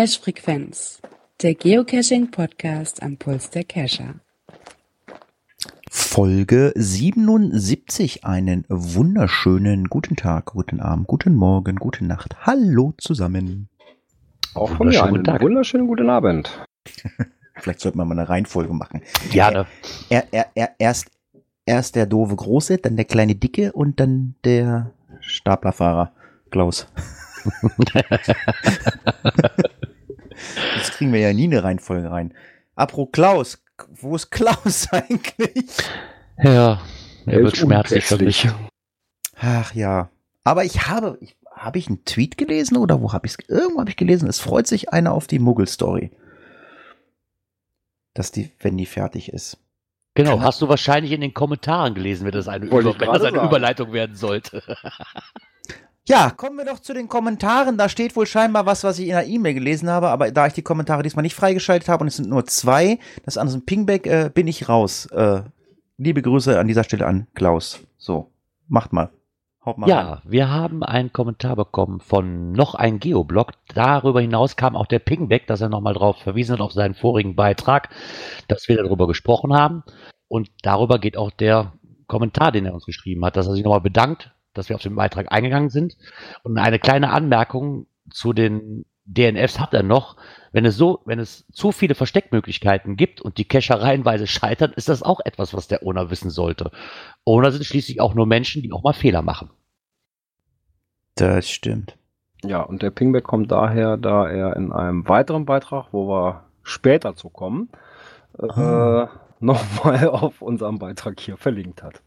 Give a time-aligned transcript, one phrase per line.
[0.00, 1.02] Cache-Frequenz,
[1.42, 4.14] der Geocaching-Podcast am Puls der Cacher.
[5.90, 8.24] Folge 77.
[8.24, 12.34] Einen wunderschönen guten Tag, guten Abend, guten Morgen, gute Nacht.
[12.46, 13.68] Hallo zusammen.
[14.54, 15.42] Auch von mir einen Tag.
[15.42, 16.64] wunderschönen guten Abend.
[17.56, 19.02] Vielleicht sollten wir mal eine Reihenfolge machen.
[19.30, 19.66] Gerne.
[20.08, 21.10] Er, er, er, erst,
[21.66, 26.14] erst der doofe Große, dann der kleine Dicke und dann der Staplerfahrer
[26.50, 26.86] Klaus.
[30.76, 32.34] Jetzt kriegen wir ja nie eine Reihenfolge rein.
[32.74, 35.66] Apro Klaus, wo ist Klaus eigentlich?
[36.42, 36.80] Ja,
[37.26, 38.48] er Er wird schmerzlich für mich.
[39.36, 40.10] Ach ja.
[40.44, 43.48] Aber ich habe, ich, habe ich einen Tweet gelesen oder wo habe ich es?
[43.48, 46.10] Irgendwo habe ich gelesen, es freut sich einer auf die Muggel-Story.
[48.14, 49.58] Dass die, wenn die fertig ist.
[50.14, 53.42] Genau, hast du wahrscheinlich in den Kommentaren gelesen, wenn das eine, Über wenn das eine.
[53.42, 54.62] Überleitung werden sollte.
[56.08, 57.78] Ja, kommen wir doch zu den Kommentaren.
[57.78, 60.54] Da steht wohl scheinbar was, was ich in der E-Mail gelesen habe, aber da ich
[60.54, 63.66] die Kommentare diesmal nicht freigeschaltet habe und es sind nur zwei, das andere ist ein
[63.66, 65.06] Pingback, äh, bin ich raus.
[65.06, 65.42] Äh,
[65.98, 67.80] liebe Grüße an dieser Stelle an Klaus.
[67.98, 68.30] So,
[68.66, 69.10] macht mal.
[69.64, 70.06] Haut mal rein.
[70.06, 73.52] Ja, wir haben einen Kommentar bekommen von noch ein Geoblog.
[73.74, 77.36] Darüber hinaus kam auch der Pingback, dass er nochmal darauf verwiesen hat, auf seinen vorigen
[77.36, 77.90] Beitrag,
[78.48, 79.84] dass wir darüber gesprochen haben.
[80.28, 81.74] Und darüber geht auch der
[82.06, 84.94] Kommentar, den er uns geschrieben hat, dass er sich nochmal bedankt, dass wir auf den
[84.96, 85.96] Beitrag eingegangen sind.
[86.42, 90.16] Und eine kleine Anmerkung zu den DNFs hat er noch.
[90.52, 94.88] Wenn es so, wenn es zu viele Versteckmöglichkeiten gibt und die Cacher reihenweise scheitern, ist
[94.88, 96.70] das auch etwas, was der Owner wissen sollte.
[97.24, 99.50] Owner sind schließlich auch nur Menschen, die auch mal Fehler machen.
[101.14, 101.96] Das stimmt.
[102.44, 107.14] Ja, und der Pingback kommt daher, da er in einem weiteren Beitrag, wo wir später
[107.14, 107.68] zu kommen,
[108.38, 109.04] Ah.
[109.04, 109.08] äh,
[109.44, 112.02] nochmal auf unserem Beitrag hier verlinkt hat.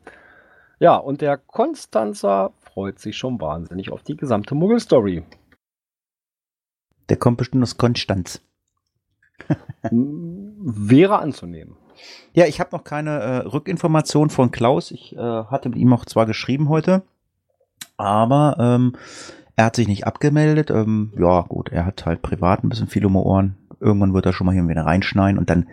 [0.80, 5.24] Ja, und der Konstanzer freut sich schon wahnsinnig auf die gesamte Muggel-Story.
[7.10, 8.42] Der kommt bestimmt aus Konstanz.
[9.92, 11.76] Wäre anzunehmen.
[12.34, 14.92] Ja, ich habe noch keine äh, Rückinformation von Klaus.
[14.92, 17.04] Ich äh, hatte mit ihm auch zwar geschrieben heute,
[17.98, 18.96] aber ähm,
[19.56, 20.72] er hat sich nicht abgemeldet.
[20.72, 23.58] Ähm, ja, gut, er hat halt privat ein bisschen viel um die Ohren.
[23.80, 25.68] Irgendwann wird er schon mal hier wieder reinschneiden und dann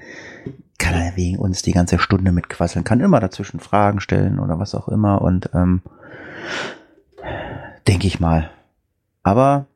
[0.80, 4.74] kann er wegen uns die ganze Stunde mitquasseln, kann immer dazwischen Fragen stellen oder was
[4.74, 5.82] auch immer und ähm,
[7.86, 8.50] denke ich mal.
[9.22, 9.66] Aber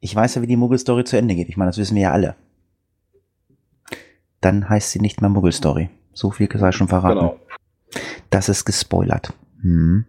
[0.00, 1.48] ich weiß ja, wie die Muggel-Story zu Ende geht.
[1.48, 2.34] Ich meine, das wissen wir ja alle.
[4.40, 5.88] Dann heißt sie nicht mehr Muggel-Story.
[6.12, 7.20] So viel sei schon verraten.
[7.20, 7.40] Genau.
[8.30, 9.32] Das ist gespoilert.
[9.62, 10.04] Hm.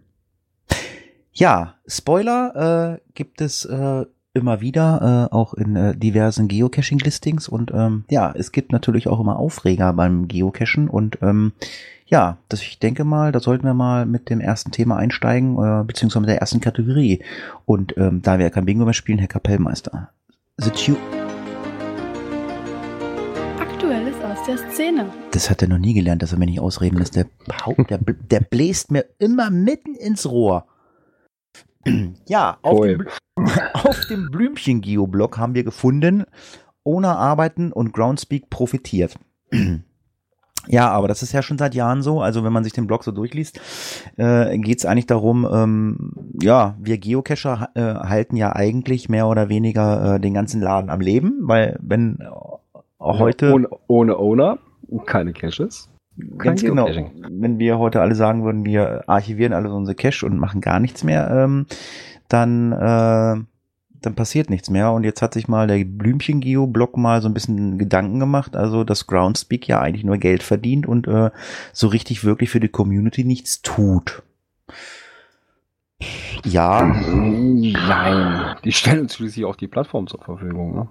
[1.32, 4.04] Ja, Spoiler äh, gibt es äh,
[4.38, 7.48] immer wieder, äh, auch in äh, diversen Geocaching-Listings.
[7.48, 10.88] Und ähm, ja, es gibt natürlich auch immer Aufreger beim Geocachen.
[10.88, 11.52] Und ähm,
[12.06, 15.84] ja, das, ich denke mal, da sollten wir mal mit dem ersten Thema einsteigen, äh,
[15.84, 17.22] beziehungsweise mit der ersten Kategorie.
[17.66, 20.10] Und ähm, da wir ja kein Bingo mehr spielen, Herr Kapellmeister.
[20.56, 20.96] The Tu
[23.60, 25.06] Aktuelles aus der Szene.
[25.32, 27.14] das hat er noch nie gelernt, dass er mir nicht ausreden lässt.
[27.14, 27.26] Der,
[27.90, 30.66] der, der bläst mir immer mitten ins Rohr.
[32.26, 32.88] Ja, auf Ui.
[32.88, 33.06] dem,
[33.74, 36.24] auf dem Blümchen-Geoblog haben wir gefunden,
[36.84, 39.16] ohne Arbeiten und Groundspeak profitiert.
[40.70, 42.20] Ja, aber das ist ja schon seit Jahren so.
[42.20, 43.58] Also wenn man sich den Blog so durchliest,
[44.16, 46.12] äh, geht es eigentlich darum, ähm,
[46.42, 51.00] ja, wir Geocacher äh, halten ja eigentlich mehr oder weniger äh, den ganzen Laden am
[51.00, 52.28] Leben, weil wenn äh,
[52.98, 54.58] heute Ohne, ohne Owner,
[55.06, 55.88] keine Caches.
[56.38, 56.88] Ganz genau.
[57.30, 61.04] Wenn wir heute alle sagen würden, wir archivieren alle unsere Cache und machen gar nichts
[61.04, 61.66] mehr, ähm,
[62.28, 62.76] dann, äh,
[64.00, 64.92] dann passiert nichts mehr.
[64.92, 69.06] Und jetzt hat sich mal der Blümchen-Geo-Blog mal so ein bisschen Gedanken gemacht, also dass
[69.06, 71.30] Groundspeak ja eigentlich nur Geld verdient und äh,
[71.72, 74.22] so richtig wirklich für die Community nichts tut.
[76.44, 78.56] Ja, Nein.
[78.64, 80.74] Die stellen uns schließlich auch die Plattform zur Verfügung.
[80.74, 80.88] Ne?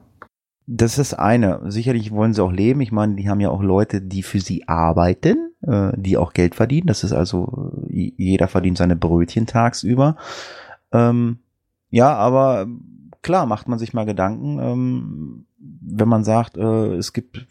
[0.70, 1.62] Das ist eine.
[1.72, 2.82] Sicherlich wollen sie auch leben.
[2.82, 6.56] Ich meine, die haben ja auch Leute, die für sie arbeiten, äh, die auch Geld
[6.56, 6.88] verdienen.
[6.88, 10.18] Das ist also, äh, jeder verdient seine Brötchen tagsüber.
[10.92, 11.40] Ähm,
[11.90, 12.68] ja, aber
[13.22, 17.48] klar macht man sich mal Gedanken, ähm, wenn man sagt, äh, es gibt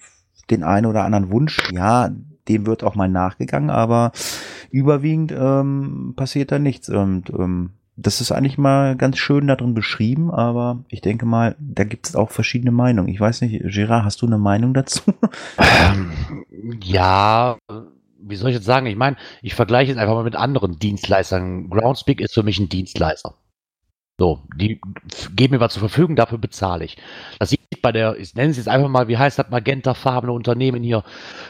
[0.51, 2.11] den einen oder anderen Wunsch, ja,
[2.49, 4.13] dem wird auch mal nachgegangen, aber
[4.71, 6.91] überwiegend ähm, passiert da nichts.
[6.91, 11.85] Und ähm, das ist eigentlich mal ganz schön darin beschrieben, aber ich denke mal, da
[11.85, 13.09] gibt es auch verschiedene Meinungen.
[13.09, 15.03] Ich weiß nicht, Gerard, hast du eine Meinung dazu?
[15.59, 16.13] Ähm,
[16.83, 17.57] ja,
[18.19, 18.87] wie soll ich jetzt sagen?
[18.87, 21.71] Ich meine, ich vergleiche es einfach mal mit anderen Dienstleistern.
[21.71, 23.35] Groundspeak ist für mich ein Dienstleister.
[24.19, 24.81] So, die
[25.35, 26.97] geben mir was zur Verfügung, dafür bezahle ich.
[27.39, 30.83] Das sieht bei der, ich nenne es jetzt einfach mal, wie heißt das magentafarbene Unternehmen
[30.83, 31.05] hier,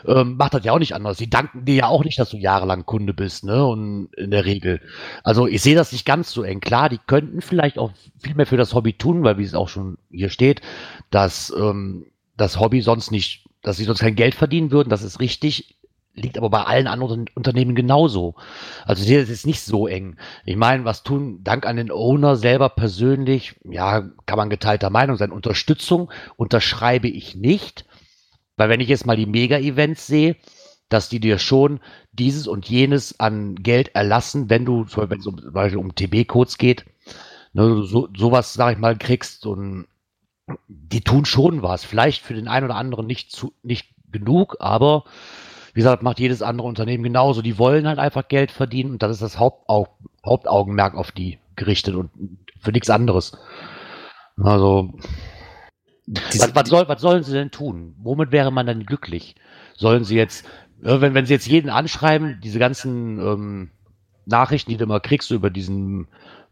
[0.04, 1.16] ähm, macht das ja auch nicht anders.
[1.16, 3.64] Sie danken dir ja auch nicht, dass du jahrelang Kunde bist, ne?
[3.64, 4.80] Und in der Regel.
[5.22, 6.60] Also ich sehe das nicht ganz so eng.
[6.60, 9.68] Klar, die könnten vielleicht auch viel mehr für das Hobby tun, weil wie es auch
[9.68, 10.60] schon hier steht,
[11.10, 15.20] dass ähm, das Hobby sonst nicht, dass sie sonst kein Geld verdienen würden, das ist
[15.20, 15.75] richtig
[16.16, 18.34] liegt aber bei allen anderen Unternehmen genauso.
[18.84, 20.16] Also hier ist es nicht so eng.
[20.44, 25.16] Ich meine, was tun, dank an den Owner selber persönlich, ja, kann man geteilter Meinung
[25.16, 25.30] sein.
[25.30, 27.84] Unterstützung unterschreibe ich nicht,
[28.56, 30.36] weil wenn ich jetzt mal die Mega-Events sehe,
[30.88, 31.80] dass die dir schon
[32.12, 36.86] dieses und jenes an Geld erlassen, wenn du, um, zum Beispiel um TB-Codes geht,
[37.52, 39.86] ne, so, sowas, sag ich mal, kriegst und
[40.68, 41.84] die tun schon was.
[41.84, 45.04] Vielleicht für den einen oder anderen nicht zu, nicht genug, aber
[45.76, 47.42] wie gesagt, macht jedes andere Unternehmen genauso.
[47.42, 49.88] Die wollen halt einfach Geld verdienen und das ist das Hauptaug
[50.24, 52.08] Hauptaugenmerk auf die gerichtet und
[52.58, 53.36] für nichts anderes.
[54.38, 54.94] Also,
[56.06, 57.94] was, was, soll, was sollen sie denn tun?
[57.98, 59.34] Womit wäre man dann glücklich?
[59.74, 60.46] Sollen sie jetzt,
[60.78, 63.70] wenn, wenn sie jetzt jeden anschreiben, diese ganzen ähm,
[64.24, 66.08] Nachrichten, die du immer kriegst über diesen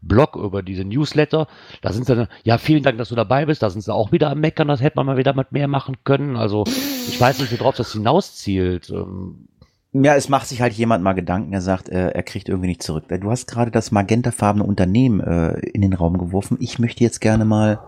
[0.07, 1.47] Blog, über diese Newsletter.
[1.81, 3.61] Da sind sie dann, ja, vielen Dank, dass du dabei bist.
[3.63, 5.97] Da sind sie auch wieder am Meckern, das hätte man mal wieder mit mehr machen
[6.03, 6.37] können.
[6.37, 6.63] Also
[7.07, 8.89] ich weiß nicht, worauf das hinauszielt.
[8.89, 9.47] Ähm,
[9.93, 12.83] ja, es macht sich halt jemand mal Gedanken, er sagt, äh, er kriegt irgendwie nicht
[12.83, 13.05] zurück.
[13.07, 16.57] Du hast gerade das magentafarbene Unternehmen äh, in den Raum geworfen.
[16.59, 17.79] Ich möchte jetzt gerne mal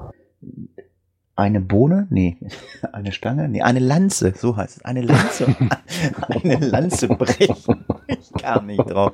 [1.35, 2.37] eine Bohne, nee,
[2.93, 5.55] eine Stange, nee, eine Lanze, so heißt es, eine Lanze,
[6.29, 7.85] eine Lanze brechen.
[8.07, 9.11] Ich kam nicht drauf.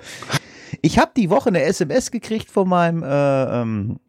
[0.86, 4.02] Ich habe die Woche eine SMS gekriegt von meinem äh, ähm,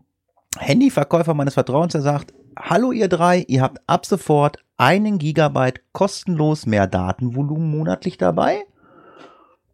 [0.59, 6.67] Handyverkäufer meines Vertrauens, der sagt, hallo ihr drei, ihr habt ab sofort einen Gigabyte kostenlos
[6.67, 8.65] mehr Datenvolumen monatlich dabei.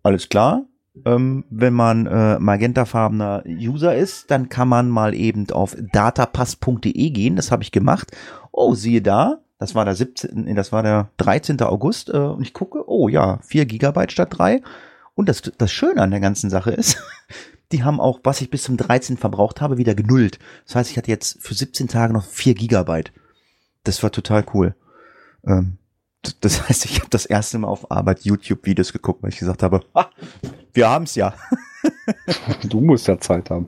[0.02, 0.66] Alles klar.
[1.06, 7.36] Ähm, wenn man äh, magentafarbener User ist, dann kann man mal eben auf datapass.de gehen.
[7.36, 8.14] Das habe ich gemacht.
[8.52, 11.62] Oh, siehe da, das war der 17, das war der 13.
[11.62, 14.60] August äh, und ich gucke, oh ja, 4 Gigabyte statt 3.
[15.20, 16.96] Und das, das Schöne an der ganzen Sache ist,
[17.72, 20.38] die haben auch, was ich bis zum 13 verbraucht habe, wieder genullt.
[20.64, 23.12] Das heißt, ich hatte jetzt für 17 Tage noch 4 Gigabyte.
[23.84, 24.74] Das war total cool.
[25.46, 25.76] Ähm,
[26.40, 29.82] das heißt, ich habe das erste Mal auf Arbeit YouTube-Videos geguckt, weil ich gesagt habe,
[29.94, 30.10] ha,
[30.72, 31.34] wir haben's ja.
[32.70, 33.66] du musst ja Zeit haben.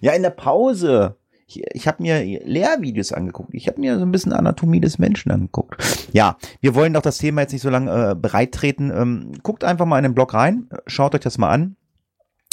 [0.00, 3.54] Ja, in der Pause ich, ich habe mir Lehrvideos angeguckt.
[3.54, 6.08] Ich habe mir so ein bisschen Anatomie des Menschen angeguckt.
[6.12, 8.90] Ja, wir wollen doch das Thema jetzt nicht so lange äh, bereittreten.
[8.90, 11.76] Ähm, guckt einfach mal in den Blog rein, schaut euch das mal an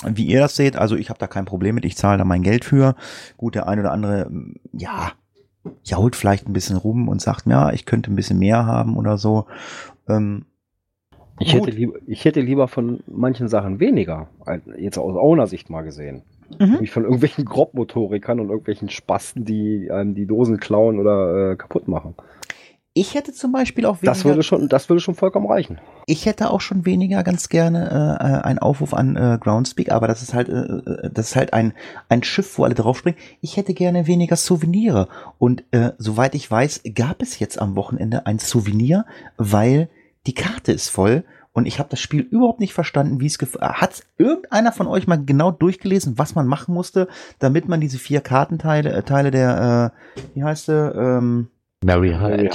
[0.06, 0.76] wie ihr das seht.
[0.76, 2.96] Also ich habe da kein Problem mit, ich zahle da mein Geld für.
[3.38, 5.14] Gut, der ein oder andere, ähm, ja,
[5.84, 9.18] jault vielleicht ein bisschen rum und sagt, ja, ich könnte ein bisschen mehr haben oder
[9.18, 9.46] so.
[10.08, 10.46] Ähm,
[11.40, 14.28] ich, hätte lieber, ich hätte lieber von manchen Sachen weniger,
[14.78, 16.24] jetzt aus Owner-Sicht mal gesehen.
[16.60, 16.72] Mhm.
[16.72, 21.88] Nämlich von irgendwelchen Grobmotorikern und irgendwelchen Spasten, die einem die Dosen klauen oder äh, kaputt
[21.88, 22.16] machen.
[22.96, 24.12] Ich hätte zum Beispiel auch weniger.
[24.12, 25.82] Das würde schon, das würde schon vollkommen reichen.
[26.06, 30.08] Ich hätte auch schon weniger ganz gerne äh, äh einen Aufruf an äh, Groundspeak, aber
[30.08, 31.74] das ist halt, äh, äh, das ist halt ein
[32.08, 33.20] ein Schiff, wo alle draufspringen.
[33.42, 35.08] Ich hätte gerne weniger Souvenire
[35.40, 39.06] und äh, soweit ich weiß, gab es jetzt am Wochenende ein Souvenir,
[39.38, 39.90] weil
[40.28, 41.24] die Karte ist voll
[41.54, 45.24] und ich habe das Spiel überhaupt nicht verstanden, wie es hat irgendeiner von euch mal
[45.24, 47.08] genau durchgelesen, was man machen musste,
[47.40, 51.48] damit man diese vier Kartenteile äh, Teile der äh, wie heißt sie ähm,
[51.84, 52.50] Mary Hyde.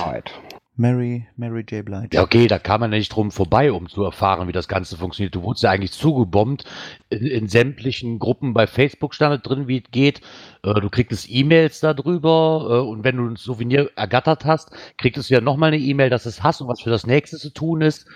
[0.79, 1.85] Mary, Mary J.
[1.85, 2.11] Blige.
[2.13, 5.35] Ja, okay, da kam man nicht drum vorbei, um zu erfahren, wie das Ganze funktioniert.
[5.35, 6.65] Du wurdest ja eigentlich zugebombt.
[7.11, 10.21] In, in sämtlichen Gruppen bei Facebook stand drin, wie es geht.
[10.63, 15.35] Äh, du kriegst E-Mails darüber äh, und wenn du ein Souvenir ergattert hast, kriegst du
[15.35, 18.07] ja nochmal eine E-Mail, dass es hast und was für das nächste zu tun ist.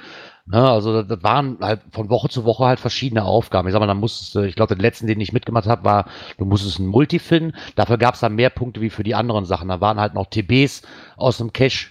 [0.44, 3.68] Ne, also das waren halt von Woche zu Woche halt verschiedene Aufgaben.
[3.68, 6.08] Ich sag mal, dann musstest du, ich glaube, den letzten, den ich mitgemacht habe, war,
[6.37, 7.56] du musstest einen Multi finden.
[7.76, 9.68] Dafür gab es dann mehr Punkte wie für die anderen Sachen.
[9.68, 10.82] Da waren halt noch TBs
[11.16, 11.90] aus dem Cache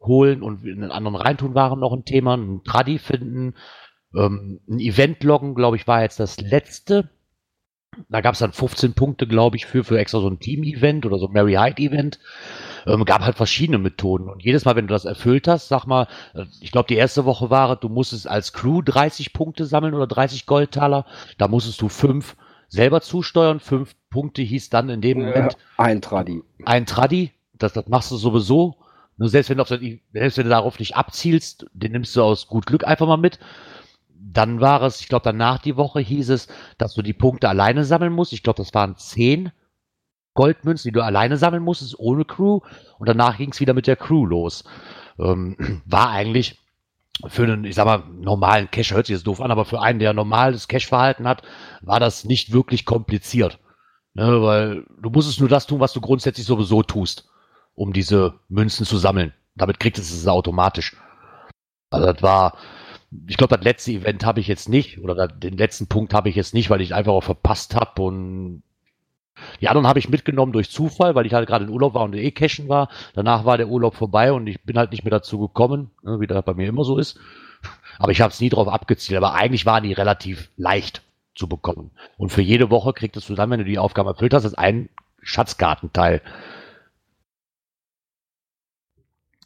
[0.00, 3.54] holen und in den anderen reintun waren noch ein Thema, ein Tradi finden,
[4.16, 7.10] ähm, ein Event loggen, glaube ich, war jetzt das letzte.
[8.08, 11.18] Da gab es dann 15 Punkte, glaube ich, für, für extra so ein Team-Event oder
[11.18, 12.18] so ein Mary Hyde-Event
[12.86, 14.28] ähm, gab halt verschiedene Methoden.
[14.28, 17.24] Und jedes Mal, wenn du das erfüllt hast, sag mal, äh, ich glaube, die erste
[17.24, 21.04] Woche war, du musstest als Crew 30 Punkte sammeln oder 30 Goldtaler.
[21.38, 22.36] Da musstest du fünf
[22.68, 23.60] selber zusteuern.
[23.60, 25.56] Fünf Punkte hieß dann in dem Moment.
[25.76, 26.42] Ein Tradi.
[26.64, 27.32] Ein Tradi.
[27.58, 28.76] Das, das machst du sowieso.
[29.18, 32.46] Nur selbst wenn, du auf, selbst wenn du darauf nicht abzielst, den nimmst du aus
[32.46, 33.38] gut Glück einfach mal mit.
[34.22, 36.48] Dann war es, ich glaube, danach die Woche hieß es,
[36.78, 38.32] dass du die Punkte alleine sammeln musst.
[38.32, 39.50] Ich glaube, das waren zehn.
[40.34, 42.60] Goldmünzen, die du alleine sammeln musstest, ohne Crew.
[42.98, 44.64] Und danach ging es wieder mit der Crew los.
[45.18, 46.58] Ähm, war eigentlich
[47.26, 49.98] für einen, ich sag mal, normalen Cache, hört sich jetzt doof an, aber für einen,
[49.98, 51.42] der normales Cache-Verhalten hat,
[51.82, 53.58] war das nicht wirklich kompliziert.
[54.14, 57.28] Ne, weil du musstest nur das tun, was du grundsätzlich sowieso tust,
[57.74, 59.32] um diese Münzen zu sammeln.
[59.54, 60.96] Damit kriegst du es automatisch.
[61.90, 62.56] Also das war,
[63.26, 66.36] ich glaube, das letzte Event habe ich jetzt nicht, oder den letzten Punkt habe ich
[66.36, 68.62] jetzt nicht, weil ich einfach auch verpasst habe und
[69.60, 72.14] die anderen habe ich mitgenommen durch Zufall, weil ich halt gerade in Urlaub war und
[72.14, 72.88] eh cashen war.
[73.14, 76.26] Danach war der Urlaub vorbei und ich bin halt nicht mehr dazu gekommen, ne, wie
[76.26, 77.18] das bei mir immer so ist.
[77.98, 79.16] Aber ich habe es nie drauf abgezielt.
[79.16, 81.02] Aber eigentlich waren die relativ leicht
[81.34, 81.90] zu bekommen.
[82.16, 84.88] Und für jede Woche kriegst du dann, wenn du die Aufgaben erfüllt hast, ein
[85.22, 86.22] Schatzkartenteil.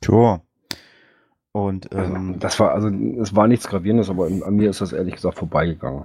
[0.05, 0.43] Sure.
[1.57, 5.15] Und ähm, das war also es war nichts gravierendes, aber an mir ist das ehrlich
[5.15, 6.05] gesagt vorbeigegangen.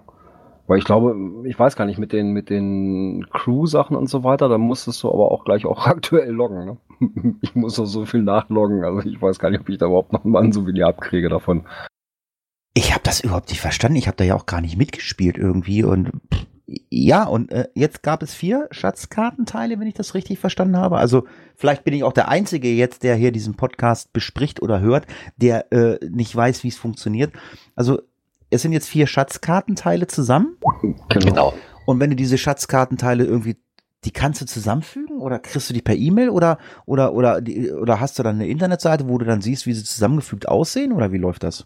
[0.67, 1.15] Weil ich glaube,
[1.45, 5.09] ich weiß gar nicht, mit den, mit den Crew-Sachen und so weiter, da musstest du
[5.11, 6.65] aber auch gleich auch aktuell loggen.
[6.65, 7.37] Ne?
[7.41, 10.13] Ich muss doch so viel nachloggen, also ich weiß gar nicht, ob ich da überhaupt
[10.13, 11.65] noch mal ein Souvenir abkriege davon.
[12.75, 13.97] Ich habe das überhaupt nicht verstanden.
[13.97, 15.83] Ich habe da ja auch gar nicht mitgespielt irgendwie.
[15.83, 16.11] Und
[16.89, 20.97] ja, und äh, jetzt gab es vier Schatzkartenteile, wenn ich das richtig verstanden habe.
[20.97, 25.07] Also vielleicht bin ich auch der Einzige jetzt, der hier diesen Podcast bespricht oder hört,
[25.37, 27.33] der äh, nicht weiß, wie es funktioniert.
[27.75, 28.01] Also
[28.49, 30.57] es sind jetzt vier Schatzkartenteile zusammen.
[31.09, 31.25] Genau.
[31.25, 31.53] genau.
[31.85, 33.57] Und wenn du diese Schatzkartenteile irgendwie,
[34.05, 37.41] die kannst du zusammenfügen oder kriegst du die per E-Mail oder oder oder
[37.81, 41.11] oder hast du dann eine Internetseite, wo du dann siehst, wie sie zusammengefügt aussehen oder
[41.11, 41.65] wie läuft das?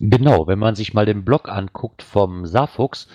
[0.00, 3.06] Genau, wenn man sich mal den Blog anguckt vom Safux,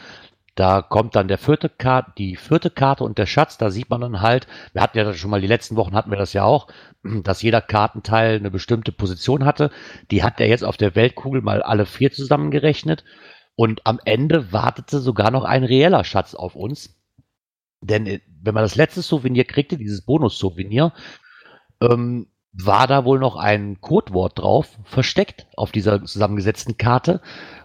[0.59, 4.01] da kommt dann der vierte Karte, die vierte Karte und der Schatz, da sieht man
[4.01, 6.67] dann halt, wir hatten ja schon mal die letzten Wochen hatten wir das ja auch,
[7.23, 9.71] dass jeder Kartenteil eine bestimmte Position hatte.
[10.11, 13.05] Die hat er jetzt auf der Weltkugel mal alle vier zusammengerechnet.
[13.55, 16.99] Und am Ende wartete sogar noch ein reeller Schatz auf uns.
[17.79, 20.91] Denn äh, wenn man das letzte Souvenir kriegte, dieses Bonus-Souvenir,
[21.79, 27.21] ähm, war da wohl noch ein Codewort drauf, versteckt auf dieser zusammengesetzten Karte.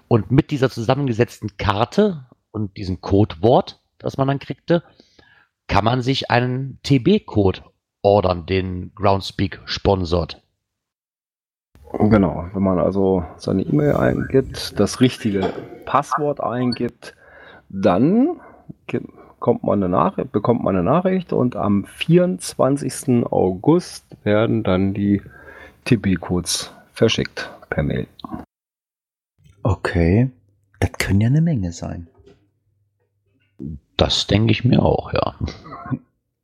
[0.06, 4.82] Und mit dieser zusammengesetzten Karte und diesem Codewort, das man dann kriegte,
[5.66, 7.62] kann man sich einen TB-Code
[8.02, 10.40] ordern, den Groundspeak sponsort.
[11.98, 15.52] Genau, wenn man also seine E-Mail eingibt, das richtige
[15.84, 17.14] Passwort eingibt,
[17.68, 18.40] dann
[19.38, 23.26] kommt man eine Nachricht, bekommt man eine Nachricht und am 24.
[23.30, 25.22] August werden dann die
[25.84, 28.06] TB-Codes verschickt per Mail.
[29.62, 30.30] Okay,
[30.80, 32.08] das können ja eine Menge sein.
[33.96, 35.34] Das denke ich mir auch, ja.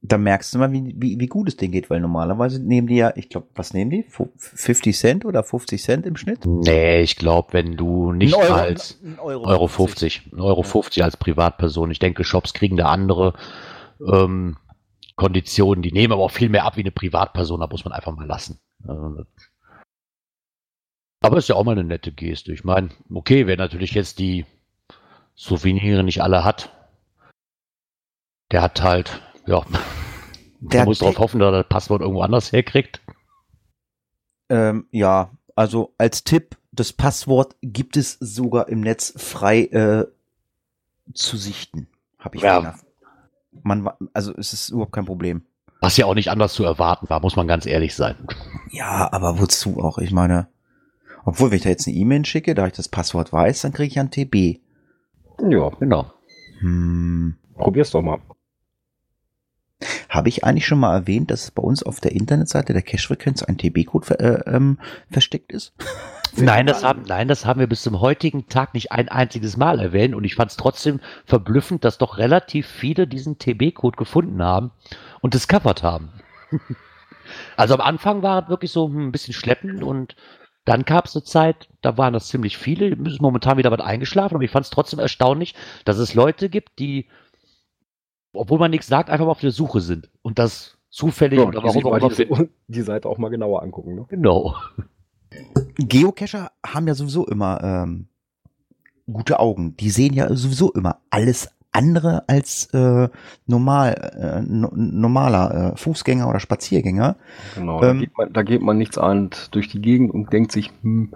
[0.03, 2.97] Da merkst du mal, wie, wie, wie gut es denen geht, weil normalerweise nehmen die
[2.97, 4.05] ja, ich glaube, was nehmen die?
[4.05, 6.47] 50 Cent oder 50 Cent im Schnitt?
[6.47, 11.17] Nee, ich glaube, wenn du nicht Euro, als Euro, Euro 50, 50, Euro 50 als
[11.17, 13.35] Privatperson, ich denke, Shops kriegen da andere
[14.11, 14.57] ähm,
[15.17, 18.17] Konditionen, die nehmen aber auch viel mehr ab wie eine Privatperson, da muss man einfach
[18.17, 18.59] mal lassen.
[18.87, 19.25] Also,
[21.21, 22.53] aber ist ja auch mal eine nette Geste.
[22.53, 24.47] Ich meine, okay, wer natürlich jetzt die
[25.35, 26.71] Souvenire nicht alle hat,
[28.51, 29.65] der hat halt, ja,
[30.61, 33.01] der muss darauf hoffen, dass er das Passwort irgendwo anders herkriegt.
[34.49, 40.07] Ähm, ja, also als Tipp, das Passwort gibt es sogar im Netz frei äh,
[41.15, 41.89] zu sichten.
[42.19, 42.75] Habe ich ja.
[43.63, 45.43] Man, also es ist überhaupt kein Problem.
[45.81, 48.17] Was ja auch nicht anders zu erwarten war, muss man ganz ehrlich sein.
[48.71, 49.99] Ja, aber wozu auch?
[49.99, 50.49] Ich meine,
[51.25, 53.89] obwohl, wenn ich da jetzt eine E-Mail schicke, da ich das Passwort weiß, dann kriege
[53.89, 54.61] ich ein TB.
[55.49, 56.13] Ja, genau.
[56.61, 57.37] Hm.
[57.57, 58.21] Probier's doch mal.
[60.09, 63.57] Habe ich eigentlich schon mal erwähnt, dass bei uns auf der Internetseite der Cache-Frequenz ein
[63.57, 64.79] TB-Code äh, ähm,
[65.11, 65.73] versteckt ist?
[66.37, 69.81] nein, das haben, nein, das haben wir bis zum heutigen Tag nicht ein einziges Mal
[69.81, 74.71] erwähnt und ich fand es trotzdem verblüffend, dass doch relativ viele diesen TB-Code gefunden haben
[75.21, 76.11] und discovered haben.
[77.57, 80.15] also am Anfang war es wirklich so ein bisschen schleppend und
[80.67, 84.35] dann gab es eine Zeit, da waren das ziemlich viele, ist momentan wieder was eingeschlafen,
[84.35, 87.09] aber ich fand es trotzdem erstaunlich, dass es Leute gibt, die
[88.33, 90.11] obwohl man nichts sagt, einfach mal auf der Suche sind.
[90.23, 93.95] Und das zufällig ja, oder warum auch immer die, die Seite auch mal genauer angucken.
[93.95, 94.07] Ne?
[94.09, 94.55] Genau.
[95.77, 98.09] Geocacher haben ja sowieso immer ähm,
[99.11, 99.77] gute Augen.
[99.77, 103.09] Die sehen ja sowieso immer alles andere als äh,
[103.47, 107.17] normal, äh, no, normaler äh, Fußgänger oder Spaziergänger.
[107.55, 110.51] Genau, ähm, da, geht man, da geht man nichts an durch die Gegend und denkt
[110.51, 111.15] sich, hm,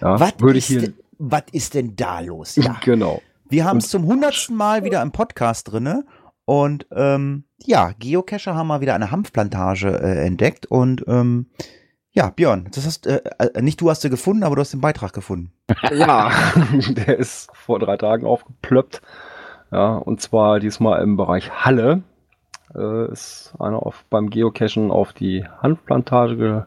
[0.00, 0.92] ja, was würde ich hier.
[1.18, 2.56] Was ist denn da los?
[2.62, 2.80] Ja.
[2.82, 3.22] genau.
[3.48, 6.04] Wir haben es zum hundertsten Mal wieder im Podcast drinne
[6.44, 11.46] und ähm, ja, Geocacher haben mal wieder eine Hanfplantage äh, entdeckt und ähm,
[12.12, 14.80] ja, Björn, das hast äh, äh, nicht du hast sie gefunden, aber du hast den
[14.80, 15.52] Beitrag gefunden.
[15.92, 16.30] Ja,
[16.88, 19.02] der ist vor drei Tagen aufgeplöppt.
[19.72, 22.02] Ja, und zwar diesmal im Bereich Halle.
[22.74, 26.66] Äh, ist einer auf, beim Geocachen auf die Hanfplantage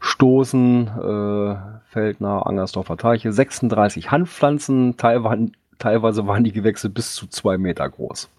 [0.00, 0.86] gestoßen.
[0.86, 1.56] Äh,
[1.90, 3.32] Feld nach Angersdorfer Teiche.
[3.32, 8.30] 36 Hanfpflanzen, teilweise waren die Gewächse bis zu zwei Meter groß.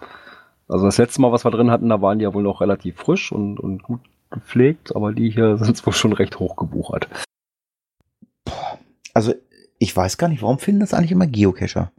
[0.67, 2.97] Also das letzte Mal, was wir drin hatten, da waren die ja wohl noch relativ
[2.97, 7.07] frisch und, und gut gepflegt, aber die hier sind wohl schon recht hoch gebuchert.
[9.13, 9.33] Also
[9.79, 11.91] ich weiß gar nicht, warum finden das eigentlich immer Geocacher?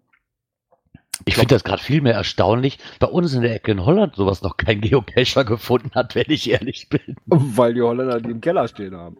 [1.24, 2.78] Ich finde das gerade viel mehr erstaunlich.
[3.00, 6.48] Bei uns in der Ecke in Holland sowas noch kein Geocacher gefunden hat, wenn ich
[6.48, 7.16] ehrlich bin.
[7.26, 9.16] Weil die Holländer die im Keller stehen haben.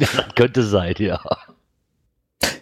[0.00, 1.20] Ja, das könnte sein, ja.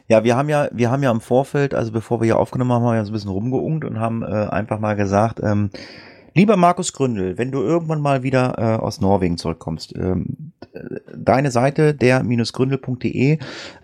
[0.09, 2.83] Ja, wir haben ja, wir haben ja im Vorfeld, also bevor wir hier aufgenommen haben,
[2.83, 5.71] haben wir ja so ein bisschen rumgeungt und haben äh, einfach mal gesagt, ähm,
[6.35, 10.53] lieber Markus Gründel, wenn du irgendwann mal wieder äh, aus Norwegen zurückkommst, ähm,
[11.15, 13.39] deine Seite der-gründel.de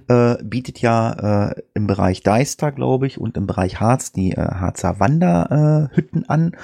[0.09, 4.37] äh, bietet ja äh, im Bereich Deister, glaube ich, und im Bereich Harz die äh,
[4.37, 6.57] Harzer Wanderhütten äh, an.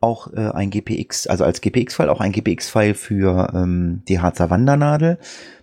[0.00, 5.18] Auch äh, ein GPX, also als GPX-File, auch ein GPX-File für ähm, die Harzer Wandernadel.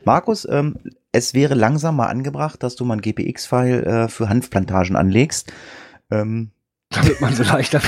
[0.06, 0.76] Markus, ähm,
[1.14, 5.54] es wäre langsam mal angebracht, dass du mal ein GPX-File äh, für Hanfplantagen anlegst.
[6.12, 6.52] Ähm,
[6.90, 7.82] da wird man so leichter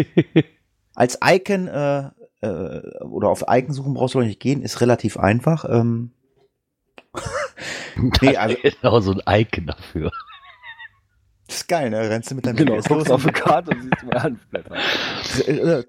[0.94, 5.16] Als Icon äh, äh, oder auf Icon suchen brauchst du noch nicht gehen, ist relativ
[5.16, 5.64] einfach.
[5.68, 6.12] Ähm,
[8.22, 10.10] nee, also ist auch so ein Icon dafür.
[11.48, 11.98] Das ist geil, ne?
[12.10, 14.76] Rennst du mit deinem genau, guckst auf die Karte und siehst mal Hanfblätter.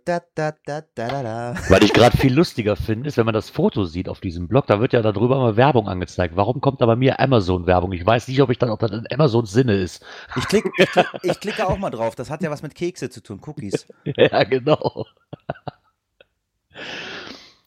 [0.05, 1.55] da, da, da, da, da, da.
[1.67, 4.67] Was ich gerade viel lustiger finde, ist, wenn man das Foto sieht auf diesem Blog,
[4.67, 6.37] da wird ja darüber immer Werbung angezeigt.
[6.37, 7.91] Warum kommt da bei mir Amazon-Werbung?
[7.91, 10.01] Ich weiß nicht, ob ich dann, ob das in Amazons Sinne ist.
[10.37, 12.15] Ich, klick, ich, klick, ich klicke auch mal drauf.
[12.15, 13.85] Das hat ja was mit Kekse zu tun, Cookies.
[14.05, 15.07] ja, genau.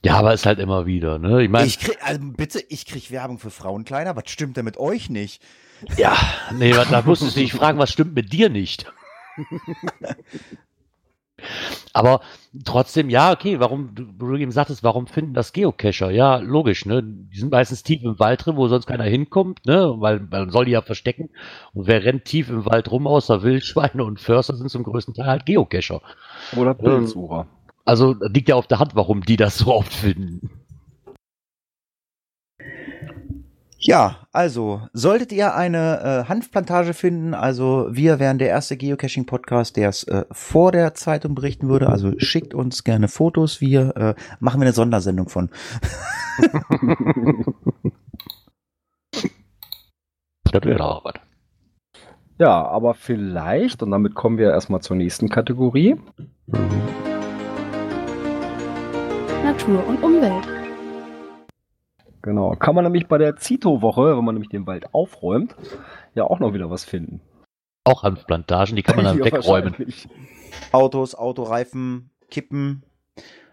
[0.02, 1.42] Ja, aber ist halt immer wieder, ne?
[1.42, 1.70] Ich meine.
[2.00, 4.16] Also bitte, ich krieg Werbung für Frauenkleider.
[4.16, 5.42] Was stimmt denn mit euch nicht?
[5.96, 6.16] Ja,
[6.52, 8.86] nee, da musstest du dich fragen, was stimmt mit dir nicht?
[11.92, 12.20] Aber
[12.64, 16.10] trotzdem, ja, okay, warum, du, du eben sagtest, warum finden das Geocacher?
[16.10, 17.02] Ja, logisch, ne?
[17.02, 19.94] Die sind meistens tief im Wald drin, wo sonst keiner hinkommt, ne?
[19.98, 21.30] Weil man soll die ja verstecken.
[21.74, 25.26] Und wer rennt tief im Wald rum, außer Wildschweine und Förster sind zum größten Teil
[25.26, 26.00] halt Geocacher.
[26.56, 27.46] Oder Pilzsucher.
[27.84, 30.61] Also liegt ja auf der Hand, warum die das so oft finden.
[33.84, 39.88] Ja, also, solltet ihr eine äh, Hanfplantage finden, also wir wären der erste Geocaching-Podcast, der
[39.88, 44.60] es äh, vor der Zeitung berichten würde, also schickt uns gerne Fotos, wir äh, machen
[44.60, 45.50] wir eine Sondersendung von.
[50.52, 51.14] das wäre auch was.
[52.38, 55.96] Ja, aber vielleicht, und damit kommen wir erstmal zur nächsten Kategorie.
[59.42, 60.61] Natur und Umwelt.
[62.22, 62.54] Genau.
[62.56, 65.54] Kann man nämlich bei der Zito-Woche, wenn man nämlich den Wald aufräumt,
[66.14, 67.20] ja auch noch wieder was finden.
[67.84, 69.74] Auch Hanfplantagen, die kann man dann ja, wegräumen.
[70.70, 72.84] Autos, Autoreifen, Kippen.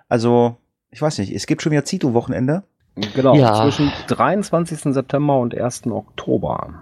[0.07, 0.57] Also,
[0.91, 2.63] ich weiß nicht, es gibt schon wieder Zito-Wochenende.
[3.15, 3.63] Genau, ja.
[3.63, 4.93] zwischen 23.
[4.93, 5.87] September und 1.
[5.87, 6.81] Oktober.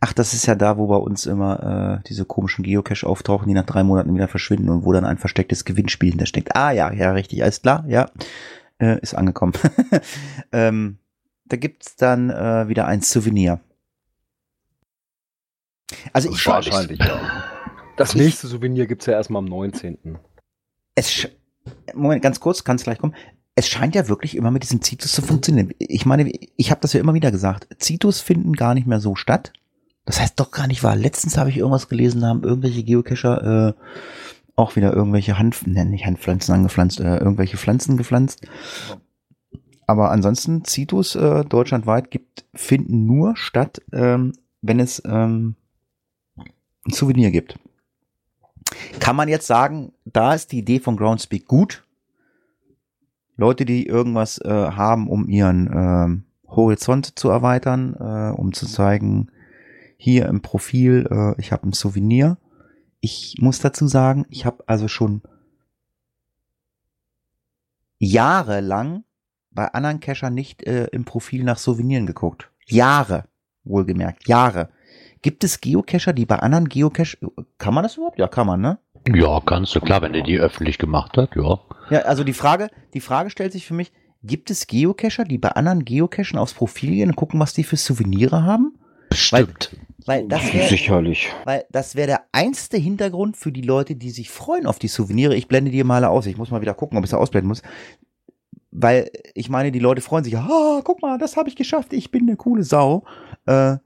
[0.00, 3.54] Ach, das ist ja da, wo bei uns immer äh, diese komischen Geocache auftauchen, die
[3.54, 6.56] nach drei Monaten wieder verschwinden und wo dann ein verstecktes Gewinnspiel hintersteckt.
[6.56, 8.06] Ah ja, ja, richtig, alles klar, ja.
[8.78, 9.52] Äh, ist angekommen.
[10.52, 10.98] ähm,
[11.50, 13.60] da gibt's dann äh, wieder ein Souvenir.
[16.12, 17.20] Also ich wahrscheinlich, ja.
[17.96, 20.18] Das nächste Souvenir gibt's ja erstmal am 19.
[20.94, 21.28] Es
[21.92, 23.14] Moment, ganz kurz, kann es gleich kommen.
[23.54, 25.74] Es scheint ja wirklich immer mit diesen Zitus zu funktionieren.
[25.78, 27.68] Ich meine, ich habe das ja immer wieder gesagt.
[27.78, 29.52] Zitus finden gar nicht mehr so statt.
[30.06, 30.96] Das heißt doch gar nicht wahr.
[30.96, 33.82] Letztens habe ich irgendwas gelesen, haben irgendwelche Geocacher äh,
[34.56, 38.46] auch wieder irgendwelche Hanf, ne, nicht Handpflanzen angepflanzt, äh, irgendwelche Pflanzen gepflanzt.
[39.90, 45.56] Aber ansonsten, Citus äh, deutschlandweit gibt, finden nur statt, ähm, wenn es ähm,
[46.36, 47.58] ein Souvenir gibt.
[49.00, 51.84] Kann man jetzt sagen, da ist die Idee von Groundspeak gut.
[53.36, 59.30] Leute, die irgendwas äh, haben, um ihren äh, Horizont zu erweitern, äh, um zu zeigen,
[59.96, 62.36] hier im Profil, äh, ich habe ein Souvenir
[63.00, 65.22] ich muss dazu sagen, ich habe also schon
[67.98, 69.04] jahrelang
[69.50, 72.50] bei anderen Cachern nicht äh, im Profil nach Souveniren geguckt.
[72.66, 73.24] Jahre,
[73.64, 74.70] wohlgemerkt, Jahre.
[75.22, 77.18] Gibt es Geocacher, die bei anderen Geocache,
[77.58, 78.18] kann man das überhaupt?
[78.18, 78.78] Ja, kann man, ne?
[79.12, 81.58] Ja, kannst du, klar, wenn der die öffentlich gemacht hat, ja.
[81.90, 85.50] Ja, also die Frage, die Frage stellt sich für mich, gibt es Geocacher, die bei
[85.50, 88.78] anderen Geocachen aufs Profil gehen und gucken, was die für Souvenirs haben?
[89.08, 89.70] Bestimmt.
[90.06, 91.30] Weil, weil das wär, Sicherlich.
[91.44, 95.34] Weil das wäre der einzige Hintergrund für die Leute, die sich freuen auf die Souvenire.
[95.34, 96.26] Ich blende die mal aus.
[96.26, 97.62] Ich muss mal wieder gucken, ob ich sie ausblenden muss.
[98.72, 102.10] Weil ich meine, die Leute freuen sich, ah, guck mal, das habe ich geschafft, ich
[102.10, 103.04] bin eine coole Sau.
[103.46, 103.76] Äh,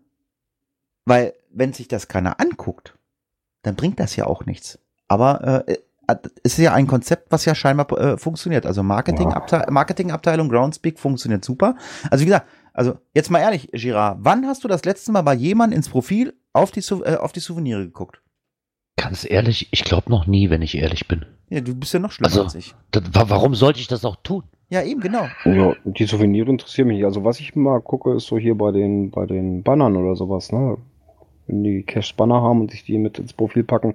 [1.07, 2.95] weil, wenn sich das keiner anguckt,
[3.63, 4.79] dann bringt das ja auch nichts.
[5.09, 5.77] Aber äh,
[6.43, 8.67] es ist ja ein Konzept, was ja scheinbar äh, funktioniert.
[8.67, 11.77] Also Marketingabteilung, Marketingabteilung Groundspeak funktioniert super.
[12.11, 15.35] Also wie gesagt, also jetzt mal ehrlich, Girard, wann hast du das letzte Mal bei
[15.35, 18.21] jemandem ins Profil auf die, äh, auf die Souvenire geguckt?
[18.97, 21.25] Ganz ehrlich, ich glaube noch nie, wenn ich ehrlich bin.
[21.51, 22.75] Ja, du bist ja noch schlimmer Also, als ich.
[22.91, 24.45] Das, wa- warum sollte ich das auch tun?
[24.71, 25.27] Ja, eben, genau.
[25.45, 27.05] Ja, die Souvenire interessieren mich nicht.
[27.05, 30.51] Also was ich mal gucke, ist so hier bei den, bei den Bannern oder sowas,
[30.53, 30.79] ne?
[31.47, 33.93] Wenn die Cash-Banner haben und sich die mit ins Profil packen.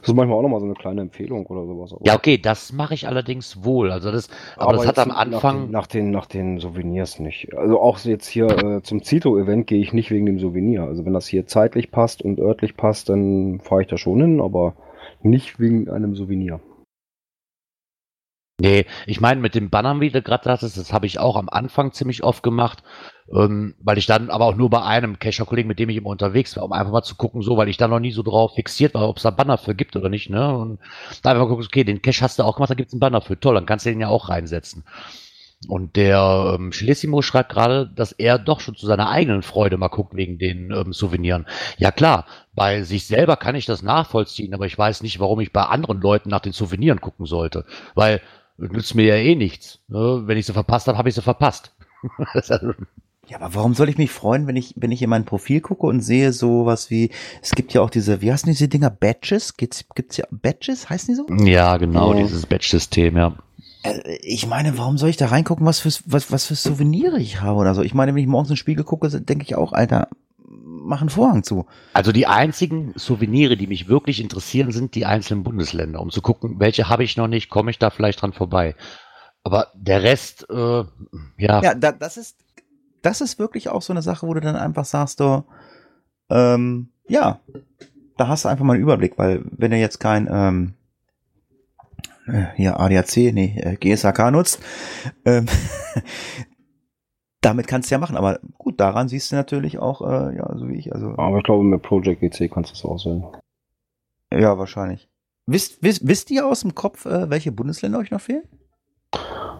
[0.00, 1.92] Das ist manchmal auch nochmal so eine kleine Empfehlung oder sowas.
[1.92, 3.90] Aber- Ja, okay, das mache ich allerdings wohl.
[3.90, 5.72] Also das, aber, das hat am Anfang.
[5.72, 7.52] Nach den, nach den, nach den Souvenirs nicht.
[7.58, 10.84] Also auch jetzt hier äh, zum Zito-Event gehe ich nicht wegen dem Souvenir.
[10.84, 14.40] Also wenn das hier zeitlich passt und örtlich passt, dann fahre ich da schon hin,
[14.40, 14.74] aber
[15.20, 16.60] nicht wegen einem Souvenir.
[18.60, 21.48] Nee, ich meine, mit dem Bannern, wie du gerade sagtest, das habe ich auch am
[21.48, 22.84] Anfang ziemlich oft gemacht,
[23.34, 26.56] ähm, weil ich dann aber auch nur bei einem Cacher-Kollegen, mit dem ich immer unterwegs
[26.56, 28.94] war, um einfach mal zu gucken, so, weil ich da noch nie so drauf fixiert
[28.94, 30.56] war, ob es da Banner für gibt oder nicht, ne?
[30.56, 30.78] Und
[31.22, 33.00] da einfach mal gucken, okay, den Cache hast du auch gemacht, da gibt es einen
[33.00, 34.84] Banner für, toll, dann kannst du den ja auch reinsetzen.
[35.68, 39.88] Und der ähm, Schlesimo schreibt gerade, dass er doch schon zu seiner eigenen Freude mal
[39.88, 41.46] guckt wegen den ähm, Souveniren.
[41.78, 45.52] Ja klar, bei sich selber kann ich das nachvollziehen, aber ich weiß nicht, warum ich
[45.52, 47.64] bei anderen Leuten nach den Souveniren gucken sollte.
[47.94, 48.20] Weil
[48.58, 49.80] nützt mir ja eh nichts.
[49.88, 50.22] Ne?
[50.26, 51.72] Wenn ich sie verpasst habe, habe ich sie verpasst.
[53.26, 55.86] Ja, aber warum soll ich mich freuen, wenn ich, wenn ich in mein Profil gucke
[55.86, 59.56] und sehe sowas wie, es gibt ja auch diese, wie heißen diese Dinger, Badges?
[59.56, 60.90] Gibt's, gibt's ja Badges?
[60.90, 61.44] Heißen die so?
[61.46, 62.22] ja, genau, Ja.
[62.22, 63.34] dieses Badge-System, ja.
[63.82, 67.40] Äh, Ich meine, warum soll ich da reingucken, was für, was, was für Souvenire ich
[67.40, 67.80] habe oder so?
[67.80, 70.08] Ich meine, wenn ich morgens in den Spiegel gucke, denke ich auch, Alter,
[70.62, 71.66] mach einen Vorhang zu.
[71.92, 76.60] Also die einzigen Souvenire, die mich wirklich interessieren, sind die einzelnen Bundesländer, um zu gucken,
[76.60, 78.74] welche habe ich noch nicht, komme ich da vielleicht dran vorbei.
[79.42, 80.84] Aber der Rest, äh,
[81.36, 82.36] ja, Ja, da, das ist,
[83.02, 85.44] das ist wirklich auch so eine Sache, wo du dann einfach sagst, du,
[86.30, 87.40] ähm, ja,
[88.16, 90.74] da hast du einfach mal einen Überblick, weil wenn du jetzt kein, ähm,
[92.26, 94.60] äh, hier ADAC, nee, äh, GSAK nutzt,
[95.24, 95.46] ähm,
[97.44, 100.68] damit kannst du ja machen, aber gut, daran siehst du natürlich auch, äh, ja, so
[100.68, 103.24] wie ich, also, Aber ich glaube, mit Project GC kannst du es auswählen.
[104.32, 105.08] ja, wahrscheinlich.
[105.46, 108.44] Wisst, wisst, wisst ihr aus dem Kopf, äh, welche Bundesländer euch noch fehlen?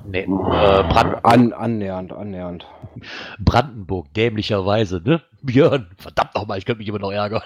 [0.06, 2.66] Nee, äh, Brand An, annähernd, annähernd.
[3.38, 5.22] Brandenburg, dämlicherweise, ne?
[5.42, 7.42] Björn, verdammt nochmal, ich könnte mich immer noch ärgern.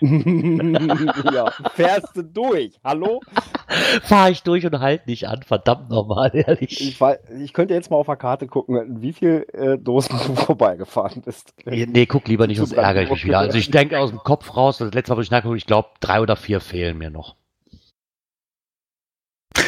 [0.00, 2.78] ja, fährst du durch?
[2.82, 3.20] Hallo?
[4.02, 6.80] Fahr ich durch und halt nicht an, verdammt nochmal, ehrlich.
[6.80, 10.34] Ich, wei- ich könnte jetzt mal auf der Karte gucken, wie viel äh, Dosen du
[10.34, 11.54] vorbeigefahren bist.
[11.66, 13.24] Nee, guck lieber nicht, sonst ärgere ich mich Brandenburg.
[13.24, 13.38] wieder.
[13.40, 15.88] Also ich denke aus dem Kopf raus, das letzte Mal, wo ich nachgeguckt ich glaube,
[16.00, 17.36] drei oder vier fehlen mir noch.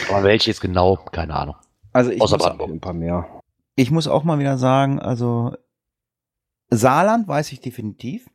[0.09, 1.57] Aber welche jetzt genau, keine Ahnung.
[1.95, 2.71] Also ich Außer muss, Brandenburg.
[2.71, 3.41] Ein paar mehr.
[3.77, 5.55] ich muss auch mal wieder sagen, also
[6.71, 8.29] Saarland weiß ich definitiv.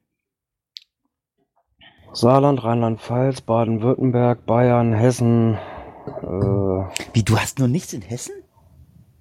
[2.13, 5.56] Saarland, Rheinland-Pfalz, Baden-Württemberg, Bayern, Hessen.
[6.08, 6.24] Äh,
[7.13, 8.34] Wie, du hast nur nichts in Hessen?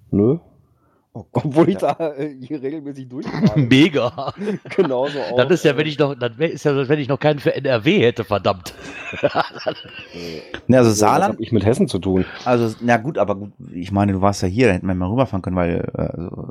[0.09, 0.39] nö.
[1.11, 1.45] Oh Gott.
[1.45, 3.59] Obwohl ich da äh, hier regelmäßig durchfahre.
[3.59, 4.31] Mega.
[4.75, 5.37] Genauso auch.
[5.37, 7.39] Das ist ja, wenn ich noch, dann wär- ist ja, als wenn ich noch keinen
[7.39, 8.73] für NRW hätte, verdammt.
[10.67, 12.25] Ne, also Was Saarland, hab ich mit Hessen zu tun?
[12.45, 15.09] also, na gut, aber gut, ich meine, du warst ja hier, da hätten wir mal
[15.09, 16.49] rüberfahren können, weil, also,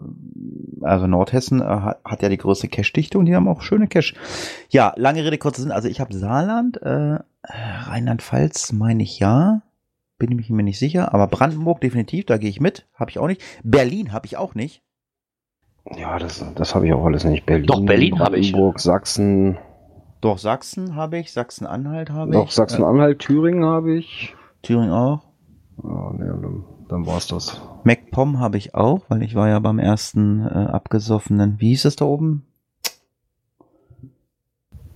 [0.82, 4.14] also Nordhessen äh, hat, hat ja die größte Cache-Dichte und die haben auch schöne Cache.
[4.70, 9.62] Ja, lange Rede, kurzer Sinn, also ich habe Saarland, äh, Rheinland-Pfalz meine ich ja,
[10.18, 13.26] bin ich mir nicht sicher, aber Brandenburg definitiv, da gehe ich mit, habe ich auch
[13.28, 13.42] nicht.
[13.62, 14.83] Berlin habe ich auch nicht.
[15.96, 17.46] Ja, das, das habe ich auch alles nicht.
[17.46, 18.52] Berlin, Doch, Berlin habe ich.
[18.52, 19.59] Brandenburg, Sachsen,
[20.20, 22.50] Doch, Sachsen habe ich, Sachsen-Anhalt habe ich.
[22.50, 24.35] Sachsen-Anhalt, Thüringen habe ich.
[24.62, 25.22] Thüringen auch.
[25.83, 27.62] Ja, ne, dann, dann war's das.
[27.85, 31.96] MacPom habe ich auch, weil ich war ja beim ersten äh, abgesoffenen, wie hieß es
[31.96, 32.44] da oben?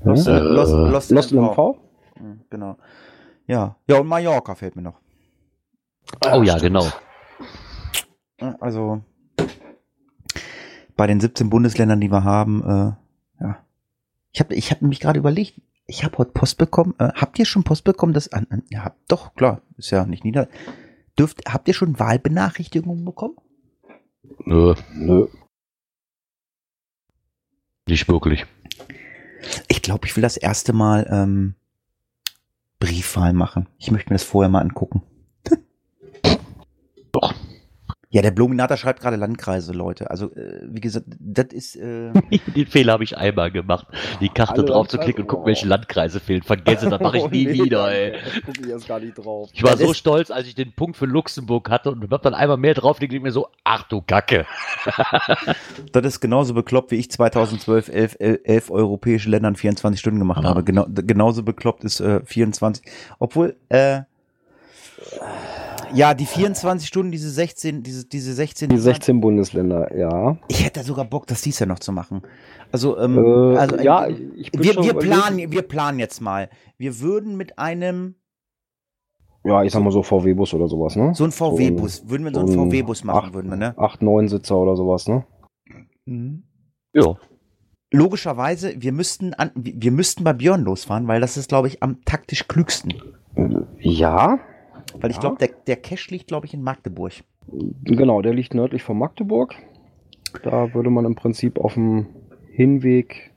[0.05, 1.57] Lost, Äh, Lost, Lost, Lost in MV.
[1.57, 1.77] MV?
[2.21, 2.77] Mhm, Genau.
[3.47, 3.77] Ja.
[3.89, 5.01] Ja, und Mallorca fehlt mir noch.
[6.33, 6.87] Oh ja, genau.
[8.61, 9.03] Also
[10.97, 13.65] bei den 17 Bundesländern, die wir haben, äh, ja.
[14.33, 16.95] Ich habe ich hab mich gerade überlegt, ich habe heute Post bekommen.
[16.99, 18.13] Äh, habt ihr schon Post bekommen?
[18.13, 20.49] Das an, an, ja, doch, klar, ist ja nicht nieder.
[21.19, 23.37] Dürft, habt ihr schon Wahlbenachrichtigungen bekommen?
[24.45, 25.27] Nö, Nö.
[27.87, 28.47] nicht wirklich.
[29.69, 31.55] Ich glaube, ich will das erste Mal ähm,
[32.79, 33.69] Briefwahl machen.
[33.79, 35.03] Ich möchte mir das vorher mal angucken.
[37.13, 37.35] Doch.
[38.15, 40.11] Ja, der Bluminator schreibt gerade Landkreise, Leute.
[40.11, 41.77] Also, äh, wie gesagt, das ist.
[41.77, 42.13] Äh,
[42.55, 43.87] Den Fehler habe ich einmal gemacht.
[44.21, 46.43] Die Karte Alle drauf zu klicken und gucken, welche Landkreise fehlen.
[46.43, 48.13] Vergesse, das mache ich Oh, nie nee, wieder, ey.
[48.13, 49.49] Da gucke ich erst gar nicht drauf.
[49.55, 52.21] Ich war Ja, so das- stolz, als ich den Punkt für Luxemburg hatte und hab
[52.23, 54.45] dann einmal mehr draufgelegt und mir so, ach du Kacke.
[55.93, 60.19] das ist genauso bekloppt, wie ich 2012 elf, elf, elf europäische Länder in 24 Stunden
[60.19, 60.51] gemacht Ja.
[60.51, 60.63] habe.
[60.65, 62.85] Genau, genauso bekloppt ist äh, 24.
[63.19, 64.01] Obwohl, äh,
[65.95, 68.69] Ja, die 24 Stunden, diese 16, diese, diese 16.
[68.71, 70.39] Die 16 Bundesländer, ja.
[70.49, 72.23] Ich hätte sogar Bock, das dies ja noch zu machen.
[72.71, 76.21] Also, ähm, Äh, also ja, ich bin wir, schon wir überlegen- planen, wir planen jetzt
[76.21, 76.49] mal.
[76.79, 78.15] Wir würden mit einem,
[79.45, 81.15] Ja, ich sag mal so VW-Bus oder sowas, ne?
[81.15, 83.75] so ein VW-Bus, würden wir so einen so ein VW-Bus machen, acht- würden wir, ne?
[83.77, 85.25] 8, 9 Sitzer oder sowas, ne?
[86.95, 87.17] Ja.
[87.93, 91.83] Logischerweise, wir müssten an, wir wir müssten bei Björn losfahren, weil das ist, glaube ich,
[91.83, 92.95] am taktisch klügsten.
[93.79, 94.39] Ja,
[95.01, 95.21] Weil ich Ja.
[95.23, 97.13] glaube, der, der Cache liegt, glaube ich, in Magdeburg.
[97.85, 99.55] genau, der liegt nördlich von Magdeburg.
[100.43, 102.07] Da würde man im Prinzip auf dem
[102.51, 103.33] Hinweg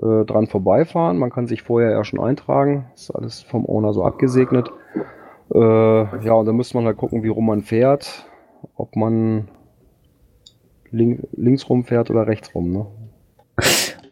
[0.00, 1.18] äh, dran vorbeifahren.
[1.18, 2.86] Man kann sich vorher ja schon eintragen.
[2.94, 4.70] Ist alles vom Owner so abgesegnet.
[5.54, 8.26] Äh, ja, und dann müsste man halt gucken, wie rum man fährt.
[8.76, 9.48] Ob man
[10.90, 12.70] link, links rum fährt oder rechts rum.
[12.72, 12.86] Ne?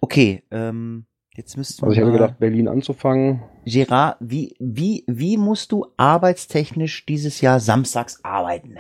[0.01, 3.43] Okay, ähm, jetzt müssten wir Also ich habe gedacht, Berlin anzufangen.
[3.65, 8.79] Gerard, wie, wie, wie musst du arbeitstechnisch dieses Jahr samstags arbeiten?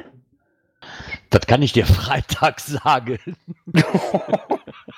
[1.30, 3.18] Das kann ich dir Freitag sagen.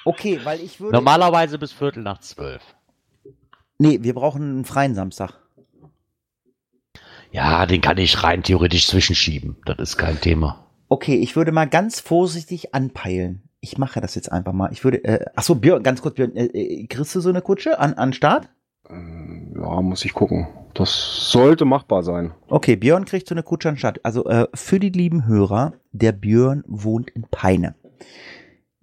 [0.05, 0.97] Okay, weil ich würde.
[0.97, 2.63] Normalerweise bis Viertel nach zwölf.
[3.79, 5.35] Nee, wir brauchen einen freien Samstag.
[7.31, 9.57] Ja, den kann ich rein theoretisch zwischenschieben.
[9.67, 10.67] Das ist kein Thema.
[10.89, 13.48] Okay, ich würde mal ganz vorsichtig anpeilen.
[13.61, 14.71] Ich mache das jetzt einfach mal.
[14.73, 17.43] Ich würde, äh, ach so, Björn, ganz kurz, Björn, äh, äh, kriegst du so eine
[17.43, 18.49] Kutsche an, an Start?
[18.89, 20.47] Ähm, Ja, muss ich gucken.
[20.75, 22.33] Das sollte machbar sein.
[22.49, 23.99] Okay, Björn kriegt so eine Kutsche an Start.
[24.05, 27.75] Also äh, für die lieben Hörer, der Björn wohnt in Peine.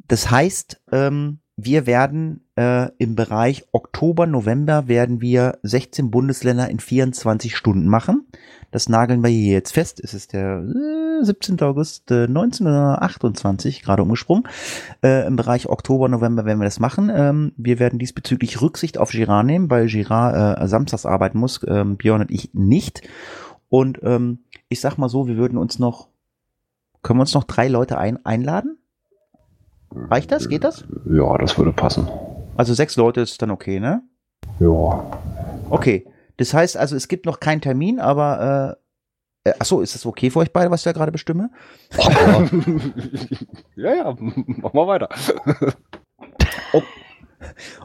[0.08, 6.80] Das heißt, ähm, wir werden äh, im Bereich Oktober, November werden wir 16 Bundesländer in
[6.80, 8.28] 24 Stunden machen.
[8.72, 10.02] Das nageln wir hier jetzt fest.
[10.04, 11.62] Es ist der äh, 17.
[11.62, 14.44] August äh, 1928, gerade umgesprungen.
[15.02, 17.10] Äh, Im Bereich Oktober, November werden wir das machen.
[17.14, 21.96] Ähm, wir werden diesbezüglich Rücksicht auf Girard nehmen, weil Girard äh, samstags arbeiten muss, ähm,
[21.96, 23.08] Björn und ich nicht.
[23.70, 26.10] Und ähm, ich sag mal so, wir würden uns noch,
[27.02, 28.78] können wir uns noch drei Leute ein, einladen?
[30.10, 30.50] Reicht das?
[30.50, 30.86] Geht das?
[31.10, 32.08] Ja, das würde passen.
[32.58, 34.04] Also sechs Leute ist dann okay, ne?
[34.60, 35.06] Ja.
[35.70, 36.06] Okay.
[36.38, 38.78] Das heißt also, es gibt noch keinen Termin, aber
[39.46, 41.50] äh, äh, ach so, ist das okay für euch beide, was ich da gerade bestimme?
[43.76, 45.10] ja, ja, mach mal weiter.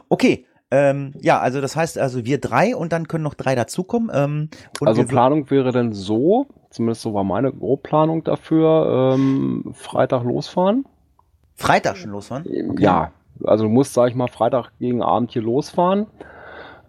[0.09, 0.45] Okay.
[0.73, 4.09] Ähm, ja, also das heißt also wir drei und dann können noch drei dazukommen.
[4.13, 10.85] Ähm, also Planung wäre dann so, zumindest so war meine Grobplanung dafür, ähm, Freitag losfahren.
[11.61, 12.43] Freitag schon losfahren?
[12.45, 12.83] Okay.
[12.83, 13.11] Ja,
[13.43, 16.07] also du musst, sag ich mal, Freitag gegen Abend hier losfahren.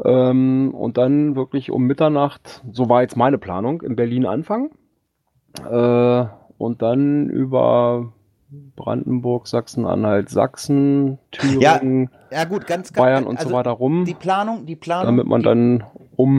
[0.05, 4.71] Ähm, und dann wirklich um Mitternacht, so war jetzt meine Planung, in Berlin anfangen.
[5.71, 6.25] Äh,
[6.59, 8.13] und dann über
[8.77, 14.15] Brandenburg, Sachsen-Anhalt, Sachsen, Thüringen, Ja gut, ganz, ganz Bayern und also so weiter rum, Die
[14.15, 15.07] Planung, die Planung.
[15.07, 15.85] damit man dann
[16.17, 16.39] um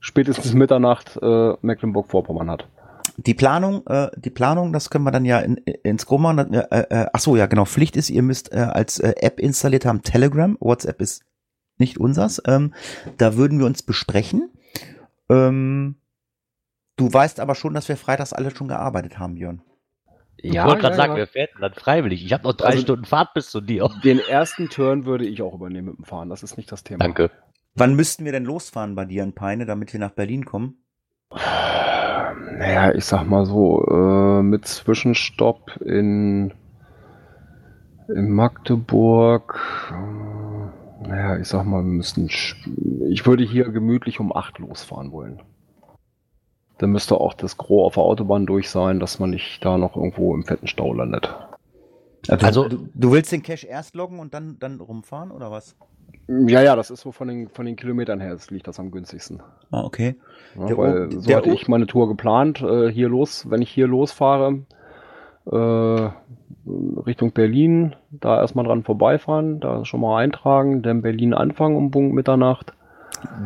[0.00, 2.68] spätestens Mitternacht äh, Mecklenburg-Vorpommern hat.
[3.20, 6.54] Die Planung, äh, die Planung, das können wir dann ja in, ins Grob machen.
[6.54, 7.64] Äh, äh, ach so, ja genau.
[7.64, 10.56] Pflicht ist, ihr müsst äh, als äh, App installiert haben Telegram.
[10.60, 11.24] WhatsApp ist
[11.78, 12.40] nicht unsers.
[12.46, 12.74] Ähm,
[13.16, 14.50] da würden wir uns besprechen.
[15.28, 15.96] Ähm,
[16.96, 19.62] du weißt aber schon, dass wir freitags alle schon gearbeitet haben, Björn.
[20.36, 22.24] Ich wollte gerade sagen, wer fährt denn dann freiwillig?
[22.24, 23.88] Ich habe noch drei Also- Stunden Fahrt bis zu dir.
[24.04, 26.98] Den ersten Turn würde ich auch übernehmen mit dem Fahren, das ist nicht das Thema.
[27.00, 27.32] Danke.
[27.74, 30.84] Wann müssten wir denn losfahren bei dir in Peine, damit wir nach Berlin kommen?
[32.34, 36.52] Naja, ich sag mal so, äh, mit Zwischenstopp in,
[38.08, 39.58] in Magdeburg.
[39.90, 42.26] Äh, naja, ich sag mal, wir müssten.
[42.26, 42.56] sch-
[43.08, 45.40] Ich würde hier gemütlich um 8 losfahren wollen.
[46.78, 49.96] Dann müsste auch das Gros auf der Autobahn durch sein, dass man nicht da noch
[49.96, 51.34] irgendwo im fetten Stau landet.
[52.28, 55.76] Also- du, du willst den Cache erst loggen und dann, dann rumfahren oder was?
[56.28, 58.90] Ja, ja, das ist so von den, von den Kilometern her, das liegt das am
[58.90, 59.42] günstigsten.
[59.70, 60.16] Ah, okay.
[60.56, 63.70] Ja, weil O- so hatte O- ich meine Tour geplant, äh, hier los, wenn ich
[63.70, 64.60] hier losfahre,
[65.50, 66.10] äh,
[67.06, 72.14] Richtung Berlin, da erstmal dran vorbeifahren, da schon mal eintragen, dann Berlin anfangen um Punkt
[72.14, 72.72] Mitternacht.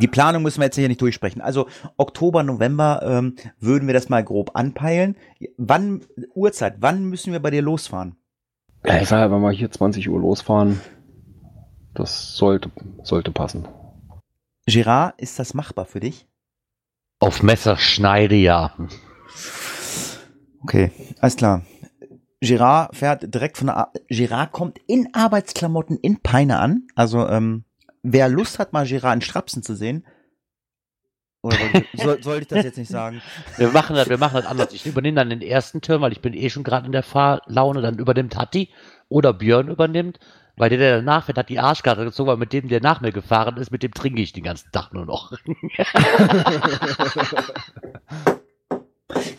[0.01, 1.41] Die Planung müssen wir jetzt hier nicht durchsprechen.
[1.41, 5.17] Also Oktober, November ähm, würden wir das mal grob anpeilen.
[5.57, 6.03] Wann,
[6.35, 8.17] Uhrzeit, wann müssen wir bei dir losfahren?
[8.85, 10.81] Ja, ich sage, wenn wir hier 20 Uhr losfahren,
[11.95, 12.71] das sollte,
[13.03, 13.69] sollte passen.
[14.67, 16.27] Gerard, ist das machbar für dich?
[17.19, 18.75] Auf Messerschneide, ja.
[20.63, 21.63] Okay, alles klar.
[22.41, 26.89] Gerard fährt direkt von der Ar Gerard kommt in Arbeitsklamotten in Peine an.
[26.97, 27.65] Also, ähm,
[28.03, 30.05] wer Lust hat, mal Gerard in Strapsen zu sehen.
[31.43, 33.21] Oder soll, soll, soll ich das jetzt nicht sagen?
[33.57, 34.73] Wir machen das, wir machen das anders.
[34.73, 37.83] Ich übernehme dann den ersten Turn, weil ich bin eh schon gerade in der Fahrlaune.
[37.83, 38.71] Dann übernimmt Hatti
[39.09, 40.21] oder Björn übernimmt.
[40.57, 43.13] Weil der, der danach fährt, hat die Arschkarte gezogen, weil mit dem, der nach mir
[43.13, 45.33] gefahren ist, mit dem trinke ich den ganzen Tag nur noch.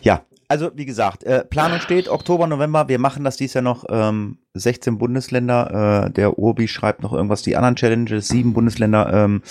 [0.02, 0.24] Ja,
[0.54, 4.38] also wie gesagt, äh, Planung steht, Oktober, November, wir machen das dies Jahr noch, ähm,
[4.54, 9.42] 16 Bundesländer, äh, der Obi schreibt noch irgendwas, die anderen Challenges, sieben Bundesländer, ähm,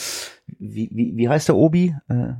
[0.48, 1.94] wie, wie, wie heißt der Obi?
[2.08, 2.36] Äh,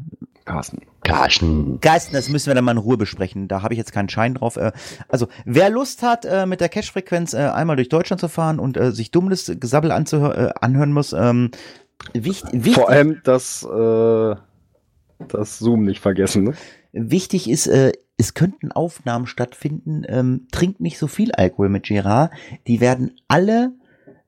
[0.46, 0.80] Carsten.
[1.04, 1.82] Carsten.
[1.82, 3.50] Geisten, das müssen wir dann mal in Ruhe besprechen.
[3.50, 4.56] Da habe ich jetzt keinen Schein drauf.
[4.56, 4.72] Äh,
[5.10, 8.78] Also, wer Lust hat, äh, mit der Cash-Frequenz äh, einmal durch Deutschland zu fahren und
[8.96, 11.52] sich dummes Gesabbel anhören muss, ähm,
[12.14, 14.36] wichtig, wichtig, Vor allem das, äh,
[15.28, 16.44] das Zoom nicht vergessen.
[16.46, 16.54] Ne?
[16.94, 20.04] Wichtig ist, äh, es könnten Aufnahmen stattfinden.
[20.08, 22.32] Ähm, trinkt nicht so viel Alkohol mit Gerard.
[22.68, 23.74] Die werden alle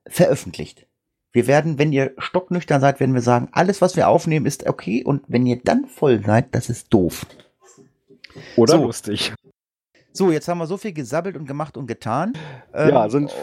[0.08, 0.86] veröffentlicht.
[1.32, 5.04] Wir werden, wenn ihr stocknüchtern seid, werden wir sagen, alles, was wir aufnehmen, ist okay.
[5.04, 7.26] Und wenn ihr dann voll seid, das ist doof.
[8.56, 8.84] Oder So.
[8.84, 9.34] lustig.
[10.14, 12.34] So, jetzt haben wir so viel gesabbelt und gemacht und getan.
[12.74, 13.34] Ähm, ja, sind.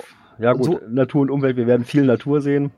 [0.43, 2.73] Ja, gut, so- Natur und Umwelt, wir werden viel Natur sehen.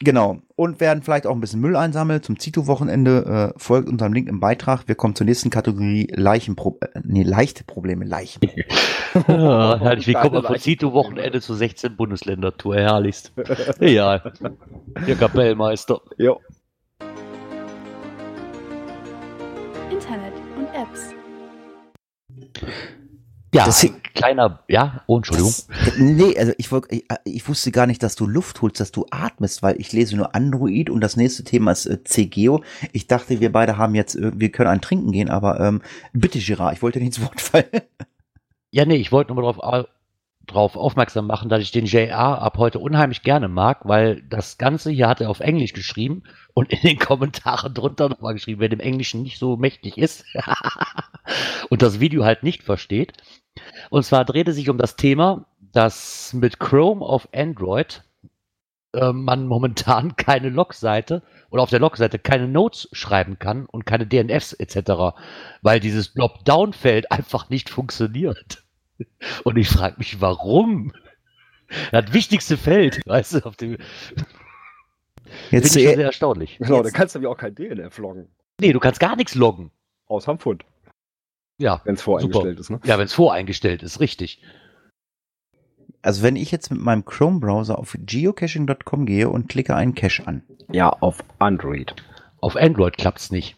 [0.00, 0.38] Genau.
[0.54, 3.52] Und werden vielleicht auch ein bisschen Müll einsammeln zum Zito-Wochenende.
[3.54, 4.88] Äh, folgt unserem Link im Beitrag.
[4.88, 8.40] Wir kommen zur nächsten Kategorie Leichenpro äh, nee, leichte Probleme, Leichen.
[9.28, 10.06] Ja, herrlich.
[10.06, 12.76] Willkommen Kleine von Leichen- Zito-Wochenende zu 16 Bundesländer-Tour.
[12.76, 13.32] Herrlichst.
[13.80, 14.22] Ja,
[15.06, 16.00] der Kapellmeister.
[16.16, 16.40] Jo.
[19.90, 21.14] Internet und Apps.
[23.54, 25.52] Ja, Das- kleiner, ja, oh, Entschuldigung.
[25.68, 29.06] Das, nee, also ich, ich, ich wusste gar nicht, dass du Luft holst, dass du
[29.10, 32.62] atmest, weil ich lese nur Android und das nächste Thema ist äh, CGO.
[32.92, 36.40] Ich dachte, wir beide haben jetzt, äh, wir können ein Trinken gehen, aber ähm, bitte
[36.40, 37.64] Girard, ich wollte nicht ins Wort fallen.
[38.72, 39.86] Ja, nee, ich wollte nur mal drauf,
[40.46, 44.90] drauf aufmerksam machen, dass ich den JR ab heute unheimlich gerne mag, weil das Ganze
[44.90, 46.22] hier hat er auf Englisch geschrieben
[46.54, 50.24] und in den Kommentaren drunter nochmal geschrieben, wer dem Englischen nicht so mächtig ist
[51.70, 53.12] und das Video halt nicht versteht.
[53.90, 58.02] Und zwar dreht es sich um das Thema, dass mit Chrome auf Android
[58.94, 64.06] äh, man momentan keine Logseite oder auf der Logseite keine Notes schreiben kann und keine
[64.06, 65.16] DNFs etc.,
[65.62, 68.64] weil dieses Drop-Down-Feld einfach nicht funktioniert.
[69.44, 70.92] Und ich frage mich, warum?
[71.92, 73.76] Das wichtigste Feld, weißt du, auf dem
[75.50, 76.58] Jetzt finde ich schon sehr erstaunlich.
[76.58, 78.28] Genau, da Jetzt- kannst du ja auch kein DNF loggen.
[78.60, 79.70] Nee, du kannst gar nichts loggen.
[80.06, 80.64] Aus Hamfund,
[81.58, 82.70] Ja, wenn es voreingestellt ist.
[82.70, 82.80] Ne?
[82.84, 84.42] ja, wenn es voreingestellt ist, richtig.
[86.02, 90.42] also wenn ich jetzt mit meinem Chrome-Browser auf geocaching.com gehe und klicke einen Cache an.
[90.70, 91.94] Ja, auf Android.
[92.40, 93.56] Auf Android klappt's nicht.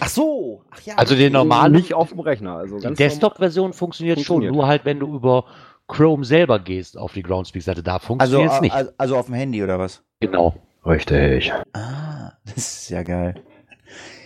[0.00, 0.94] Ach so, ach ja.
[0.96, 2.56] Also den normalen, Nicht auf dem Rechner.
[2.56, 4.50] Also die Desktop-Version funktioniert, Funktioniert.
[4.50, 5.44] schon, nur halt, wenn du über
[5.86, 8.74] Chrome selber gehst auf die Groundspeak-Seite, da also, funktioniert es nicht.
[8.74, 10.02] also, also auf dem Handy oder was?
[10.20, 10.54] genau.
[10.84, 11.52] Richtig.
[11.74, 13.40] Ah, das ist ja geil.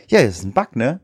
[0.08, 1.00] Ja, das ist ein Bug, ne?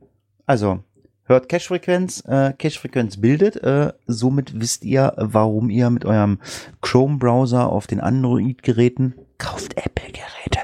[0.47, 0.81] Also,
[1.25, 6.39] hört Cache-Frequenz, äh, Cache-Frequenz bildet, äh, somit wisst ihr, warum ihr mit eurem
[6.81, 10.61] Chrome-Browser auf den Android-Geräten kauft Apple-Geräte.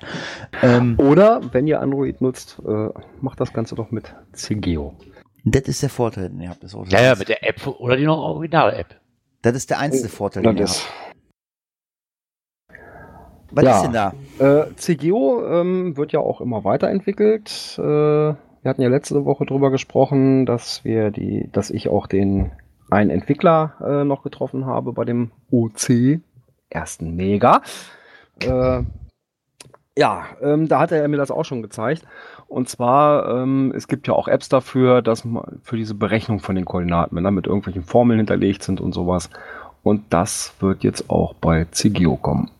[0.62, 2.88] Ähm, Oder, wenn ihr Android nutzt, äh,
[3.20, 4.94] macht das Ganze doch mit CGO.
[5.44, 6.62] das ist der Vorteil, den ihr habt.
[6.62, 9.00] Das, ist auch Ja, ja, mit der App oder die noch Original-App.
[9.42, 10.86] das ist der einzige Vorteil, Na, den ihr habt.
[13.50, 13.76] Was Ja.
[13.76, 14.12] ist denn da?
[14.66, 17.78] Äh, CGO ähm, wird ja auch immer weiterentwickelt.
[17.78, 22.50] Äh, wir hatten ja letzte Woche drüber gesprochen, dass wir die, dass ich auch den
[22.90, 26.20] einen Entwickler äh, noch getroffen habe bei dem OC
[26.70, 27.62] ersten Mega.
[28.42, 28.82] Äh,
[29.96, 32.04] ja, ähm, da hatte er mir das auch schon gezeigt.
[32.46, 36.54] Und zwar, ähm, es gibt ja auch Apps dafür, dass man für diese Berechnung von
[36.54, 39.28] den Koordinaten, wenn da mit irgendwelchen Formeln hinterlegt sind und sowas.
[39.82, 42.50] Und das wird jetzt auch bei CGO kommen.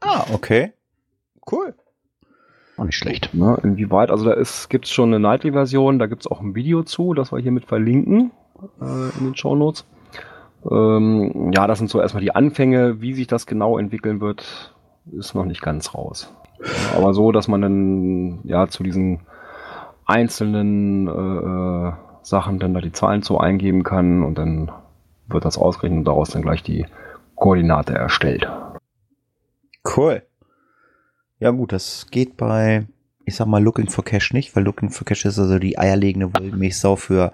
[0.00, 0.72] Ah, okay.
[1.50, 1.74] Cool.
[2.76, 3.32] Auch nicht schlecht.
[3.32, 4.36] Ne, inwieweit, also da
[4.68, 7.64] gibt es schon eine Nightly-Version, da gibt es auch ein Video zu, das wir hiermit
[7.64, 8.32] verlinken
[8.80, 9.86] äh, in den Shownotes.
[10.70, 14.74] Ähm, ja, das sind so erstmal die Anfänge, wie sich das genau entwickeln wird,
[15.12, 16.32] ist noch nicht ganz raus.
[16.96, 19.20] Aber so, dass man dann ja zu diesen
[20.04, 24.70] einzelnen äh, äh, Sachen dann da die Zahlen so eingeben kann und dann
[25.28, 26.86] wird das ausgerechnet und daraus dann gleich die
[27.34, 28.48] Koordinate erstellt.
[29.96, 30.22] Cool.
[31.38, 32.86] Ja gut, das geht bei,
[33.26, 36.32] ich sag mal, Looking for Cash nicht, weil Looking for Cash ist also die eierlegende
[36.32, 37.32] Wollmilchsau für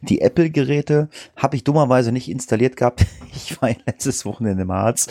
[0.00, 1.08] die Apple-Geräte.
[1.36, 3.04] Habe ich dummerweise nicht installiert gehabt.
[3.34, 5.08] Ich war ja letztes Wochenende im Harz.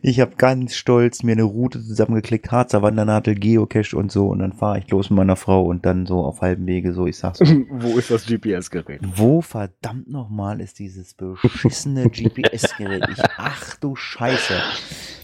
[0.00, 4.28] Ich habe ganz stolz mir eine Route zusammengeklickt, Harzer Wandernadel, Geocache und so.
[4.28, 7.06] Und dann fahre ich los mit meiner Frau und dann so auf halbem Wege so,
[7.06, 9.02] ich sag's Wo ist das GPS-Gerät?
[9.14, 13.04] wo verdammt nochmal ist dieses beschissene GPS-Gerät?
[13.12, 14.54] Ich, ach du Scheiße.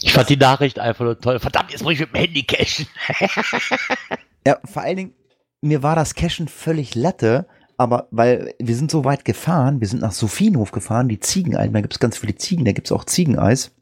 [0.03, 1.39] Ich fand die Nachricht einfach nur toll.
[1.39, 2.87] Verdammt, jetzt muss ich mit dem Handy cashen.
[4.47, 5.15] Ja, vor allen Dingen,
[5.61, 10.03] mir war das Cashen völlig Latte, aber weil wir sind so weit gefahren, wir sind
[10.03, 13.73] nach Sophienhof gefahren, die Ziegenalten, da gibt's ganz viele Ziegen, da gibt's auch Ziegeneis.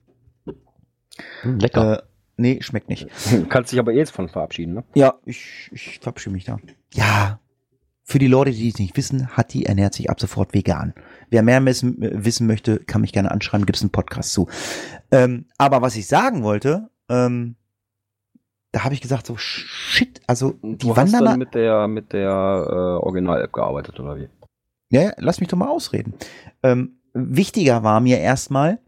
[1.42, 1.98] Hm, lecker.
[1.98, 2.02] Äh,
[2.36, 3.08] nee, schmeckt nicht.
[3.48, 4.84] Kannst dich aber eh jetzt von verabschieden, ne?
[4.94, 6.58] Ja, ich, ich verabschiede mich da.
[6.94, 7.40] Ja,
[8.04, 10.92] für die Leute, die es nicht wissen, Hatti ernährt sich ab sofort vegan.
[11.30, 14.48] Wer mehr wissen, wissen möchte, kann mich gerne anschreiben, gibt es einen Podcast zu.
[15.10, 17.56] Ähm, aber was ich sagen wollte, ähm,
[18.72, 21.30] da habe ich gesagt, so shit, also die Du hast Wanderer.
[21.30, 24.28] dann mit der, mit der äh, Original-App gearbeitet, oder wie?
[24.90, 26.14] Ja, ja, lass mich doch mal ausreden.
[26.62, 28.78] Ähm, wichtiger war mir erstmal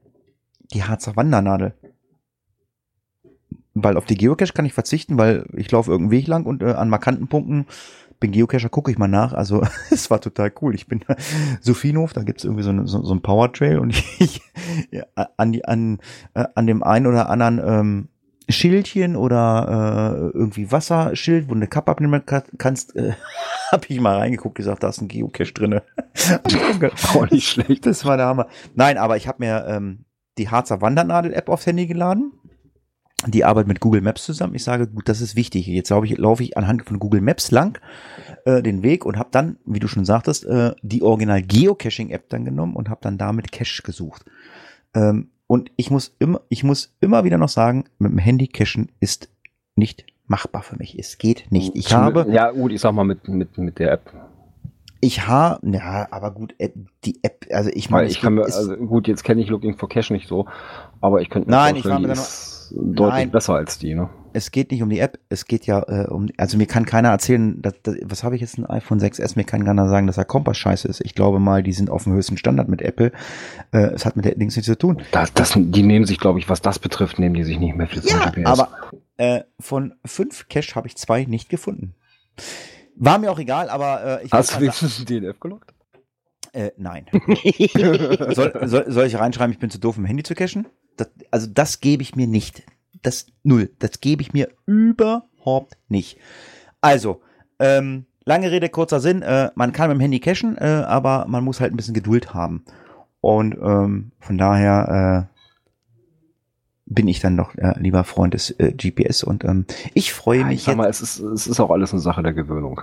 [0.72, 1.74] die Harzer Wandernadel.
[3.74, 6.72] Weil auf die Geocache kann ich verzichten, weil ich laufe irgendeinen Weg lang und äh,
[6.72, 7.66] an markanten Punkten
[8.20, 9.32] bin Geocacher, gucke ich mal nach.
[9.32, 10.74] Also es war total cool.
[10.74, 11.04] Ich bin
[11.60, 14.40] Sophienhof, da gibt's irgendwie so, eine, so, so ein Power Trail und ich
[14.90, 15.04] ja,
[15.36, 15.98] an, die, an,
[16.34, 18.08] äh, an dem einen oder anderen ähm,
[18.48, 23.12] Schildchen oder äh, irgendwie Wasserschild, wo du eine Kappe abnehmen ka- kannst, äh,
[23.72, 25.82] habe ich mal reingeguckt, gesagt, da ist ein Geocache drinne.
[27.14, 27.86] Auch nicht schlecht.
[27.86, 28.46] Das war der Hammer.
[28.74, 30.04] Nein, aber ich habe mir ähm,
[30.38, 32.32] die Harzer Wandernadel-App aufs Handy geladen.
[33.26, 34.54] Die arbeitet mit Google Maps zusammen.
[34.54, 35.66] Ich sage, gut, das ist wichtig.
[35.66, 37.78] Jetzt glaube ich, laufe ich anhand von Google Maps lang
[38.44, 42.44] äh, den Weg und habe dann, wie du schon sagtest, äh, die Original Geocaching-App dann
[42.44, 44.26] genommen und habe dann damit Cache gesucht.
[44.94, 48.90] Ähm, und ich muss immer, ich muss immer wieder noch sagen, mit dem Handy cachen
[49.00, 49.28] ist
[49.76, 50.98] nicht machbar für mich.
[50.98, 51.74] Es geht nicht.
[51.74, 54.12] Ich habe, Ja, gut, ich sag mal mit, mit, mit der App.
[55.00, 56.74] ich habe, ja, aber gut, App,
[57.04, 59.88] die App, also ich meine, ich kann mir, also gut, jetzt kenne ich Looking for
[59.88, 60.46] Cash nicht so,
[61.00, 63.30] aber ich könnte mir Nein, ich war mir die da ist deutlich Nein.
[63.30, 64.08] besser als die, ne?
[64.34, 67.10] Es geht nicht um die App, es geht ja äh, um, also mir kann keiner
[67.10, 70.16] erzählen, dass, dass, was habe ich jetzt ein iPhone 6S, mir kann keiner sagen, dass
[70.16, 71.00] der Kompass scheiße ist.
[71.00, 73.12] Ich glaube mal, die sind auf dem höchsten Standard mit Apple.
[73.72, 75.02] Äh, es hat mit der nichts zu tun.
[75.12, 77.86] Das, das, die nehmen sich, glaube ich, was das betrifft, nehmen die sich nicht mehr
[77.86, 78.46] viel zum Ja, GPS.
[78.46, 78.68] aber
[79.16, 81.94] äh, von fünf Cache habe ich zwei nicht gefunden.
[82.96, 85.72] War mir auch egal, aber äh, ich Hast du wenigstens den DNF gelockt?
[86.52, 87.06] äh, nein.
[88.34, 90.66] soll, soll, soll ich reinschreiben, ich bin zu doof, im Handy zu cachen?
[90.96, 92.62] Das, also das gebe ich mir nicht.
[93.04, 93.70] Das null.
[93.78, 96.18] Das gebe ich mir überhaupt nicht.
[96.80, 97.20] Also,
[97.60, 99.22] ähm, lange Rede, kurzer Sinn.
[99.22, 102.34] Äh, man kann mit dem Handy cachen, äh, aber man muss halt ein bisschen Geduld
[102.34, 102.64] haben.
[103.20, 105.34] Und ähm, von daher äh,
[106.86, 110.46] bin ich dann doch äh, lieber Freund des äh, GPS und ähm, ich freue Ja,
[110.46, 112.80] mich ich sag mal, es ist, es ist auch alles eine Sache der Gewöhnung.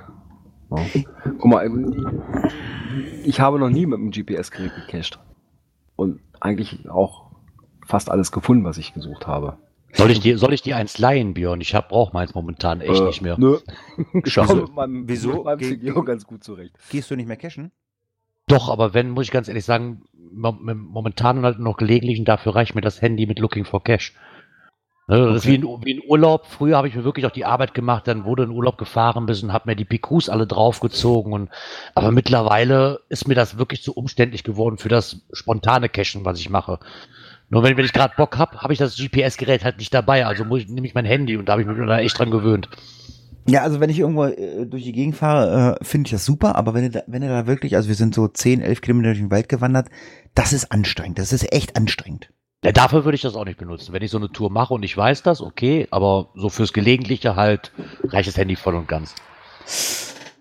[0.72, 0.78] Ja.
[1.24, 2.22] Guck mal, ähm,
[3.24, 5.20] ich habe noch nie mit dem GPS-Gerät gecached.
[5.96, 7.32] Und eigentlich auch
[7.86, 9.58] fast alles gefunden, was ich gesucht habe.
[9.94, 11.62] Soll ich dir, soll ich dir eins leihen, Björn?
[11.62, 13.36] Ich hab, brauch meins momentan echt Äh, nicht mehr.
[13.38, 13.58] Nö.
[14.24, 14.66] Ich Schade.
[15.06, 15.44] Wieso?
[15.58, 16.76] Ge- CGO ganz gut zurecht.
[16.90, 17.72] Gehst du nicht mehr cachen?
[18.48, 22.20] Doch, aber wenn, muss ich ganz ehrlich sagen, mo- mo- momentan und halt noch gelegentlich
[22.20, 24.14] und dafür reicht mir das Handy mit Looking for Cash.
[25.08, 26.46] Ne, Das ist wie in, wie in Urlaub.
[26.48, 29.42] Früher habe ich mir wirklich auch die Arbeit gemacht, dann wurde in Urlaub gefahren bis
[29.44, 31.34] und habe mir die PQs alle draufgezogen.
[31.34, 31.50] Und,
[31.96, 36.50] aber mittlerweile ist mir das wirklich zu umständlich geworden für das spontane Cashen, was ich
[36.50, 36.80] mache.
[37.52, 40.26] Nur wenn, wenn ich gerade Bock habe, habe ich das GPS-Gerät halt nicht dabei.
[40.26, 42.32] Also muss ich, nehme ich mein Handy und da habe ich mich da echt dran
[42.32, 42.70] gewöhnt.
[43.46, 46.56] Ja, also wenn ich irgendwo äh, durch die Gegend fahre, äh, finde ich das super,
[46.56, 49.10] aber wenn du, da, wenn du da wirklich, also wir sind so 10, 11 Kilometer
[49.10, 49.90] durch den Wald gewandert,
[50.34, 52.30] das ist anstrengend, das ist echt anstrengend.
[52.64, 53.92] Ja, dafür würde ich das auch nicht benutzen.
[53.92, 57.36] Wenn ich so eine Tour mache und ich weiß das, okay, aber so fürs Gelegentliche
[57.36, 57.74] halt
[58.04, 59.16] reicht das Handy voll und ganz.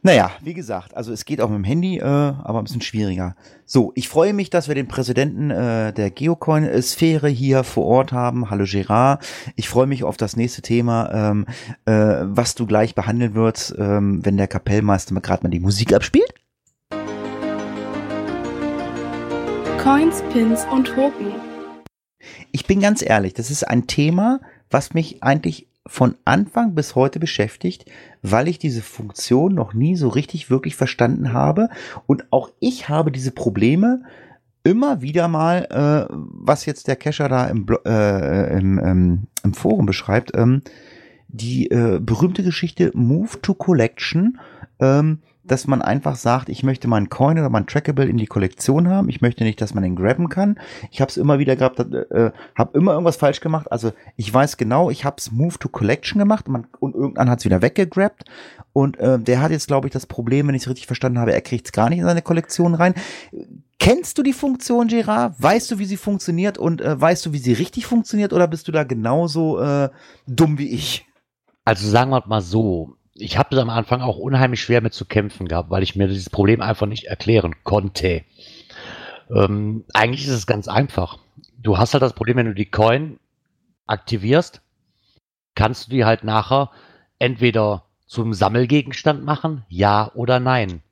[0.02, 3.36] Naja, wie gesagt, also es geht auch mit dem Handy, äh, aber ein bisschen schwieriger.
[3.66, 8.48] So, ich freue mich, dass wir den Präsidenten äh, der Geocoin-Sphäre hier vor Ort haben.
[8.48, 9.22] Hallo Gerard.
[9.56, 11.46] Ich freue mich auf das nächste Thema, ähm,
[11.84, 16.32] äh, was du gleich behandeln wirst, ähm, wenn der Kapellmeister gerade mal die Musik abspielt.
[19.82, 21.34] Coins, Pins und Token.
[22.52, 24.40] Ich bin ganz ehrlich, das ist ein Thema,
[24.70, 27.90] was mich eigentlich von Anfang bis heute beschäftigt,
[28.22, 31.68] weil ich diese Funktion noch nie so richtig wirklich verstanden habe.
[32.06, 34.02] Und auch ich habe diese Probleme
[34.62, 39.86] immer wieder mal, äh, was jetzt der Cacher da im, äh, im, ähm, im Forum
[39.86, 40.62] beschreibt, ähm,
[41.28, 44.38] die äh, berühmte Geschichte Move to Collection,
[44.80, 45.20] ähm,
[45.50, 49.08] dass man einfach sagt, ich möchte meinen Coin oder mein Trackable in die Kollektion haben.
[49.08, 50.60] Ich möchte nicht, dass man den grabben kann.
[50.92, 53.70] Ich habe es immer wieder gehabt, äh, habe immer irgendwas falsch gemacht.
[53.72, 57.40] Also ich weiß genau, ich habe es Move to Collection gemacht man, und irgendwann hat
[57.40, 58.24] es wieder weggegrabt.
[58.72, 61.32] Und äh, der hat jetzt, glaube ich, das Problem, wenn ich es richtig verstanden habe,
[61.32, 62.94] er kriegt es gar nicht in seine Kollektion rein.
[63.80, 65.34] Kennst du die Funktion, Gerard?
[65.38, 68.68] Weißt du, wie sie funktioniert und äh, weißt du, wie sie richtig funktioniert oder bist
[68.68, 69.88] du da genauso äh,
[70.28, 71.06] dumm wie ich?
[71.64, 75.48] Also sagen wir mal so, ich habe am Anfang auch unheimlich schwer mit zu kämpfen
[75.48, 78.24] gehabt, weil ich mir dieses Problem einfach nicht erklären konnte.
[79.34, 81.18] Ähm, eigentlich ist es ganz einfach.
[81.58, 83.18] Du hast halt das Problem, wenn du die Coin
[83.86, 84.62] aktivierst,
[85.54, 86.70] kannst du die halt nachher
[87.18, 90.82] entweder zum Sammelgegenstand machen, ja oder nein.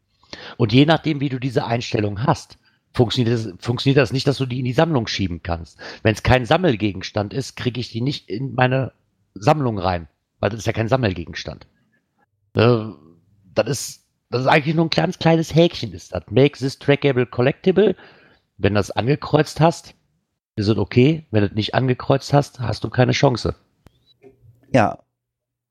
[0.56, 2.58] Und je nachdem, wie du diese Einstellung hast,
[2.92, 5.78] funktioniert das, funktioniert das nicht, dass du die in die Sammlung schieben kannst.
[6.02, 8.92] Wenn es kein Sammelgegenstand ist, kriege ich die nicht in meine
[9.34, 10.08] Sammlung rein,
[10.40, 11.66] weil das ist ja kein Sammelgegenstand.
[12.54, 12.86] Äh,
[13.54, 16.24] das ist das ist eigentlich nur ein ganz kleines Häkchen ist das.
[16.30, 17.96] Make this trackable collectible.
[18.58, 19.94] Wenn das angekreuzt hast,
[20.56, 21.26] ist es okay.
[21.30, 23.54] Wenn du es nicht angekreuzt hast, hast du keine Chance.
[24.72, 24.98] Ja,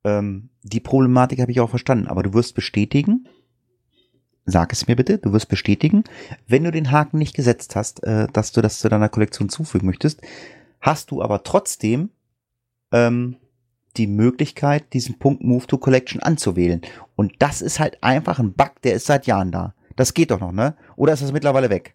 [0.03, 3.27] ähm, die Problematik habe ich auch verstanden, aber du wirst bestätigen,
[4.45, 6.03] sag es mir bitte, du wirst bestätigen,
[6.47, 9.85] wenn du den Haken nicht gesetzt hast, äh, dass du das zu deiner Kollektion zufügen
[9.85, 10.21] möchtest,
[10.81, 12.09] hast du aber trotzdem
[12.91, 13.35] ähm,
[13.97, 16.81] die Möglichkeit, diesen Punkt Move to Collection anzuwählen.
[17.15, 19.73] Und das ist halt einfach ein Bug, der ist seit Jahren da.
[19.95, 20.75] Das geht doch noch, ne?
[20.95, 21.93] Oder ist das mittlerweile weg?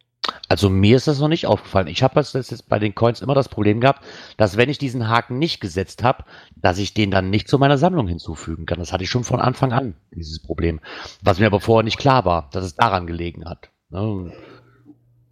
[0.49, 1.89] Also mir ist das noch nicht aufgefallen.
[1.89, 4.05] Ich habe jetzt bei den Coins immer das Problem gehabt,
[4.37, 6.25] dass wenn ich diesen Haken nicht gesetzt habe,
[6.57, 8.79] dass ich den dann nicht zu meiner Sammlung hinzufügen kann.
[8.79, 10.81] Das hatte ich schon von Anfang an, dieses Problem.
[11.23, 13.71] Was mir aber vorher nicht klar war, dass es daran gelegen hat.
[13.91, 14.33] Ne?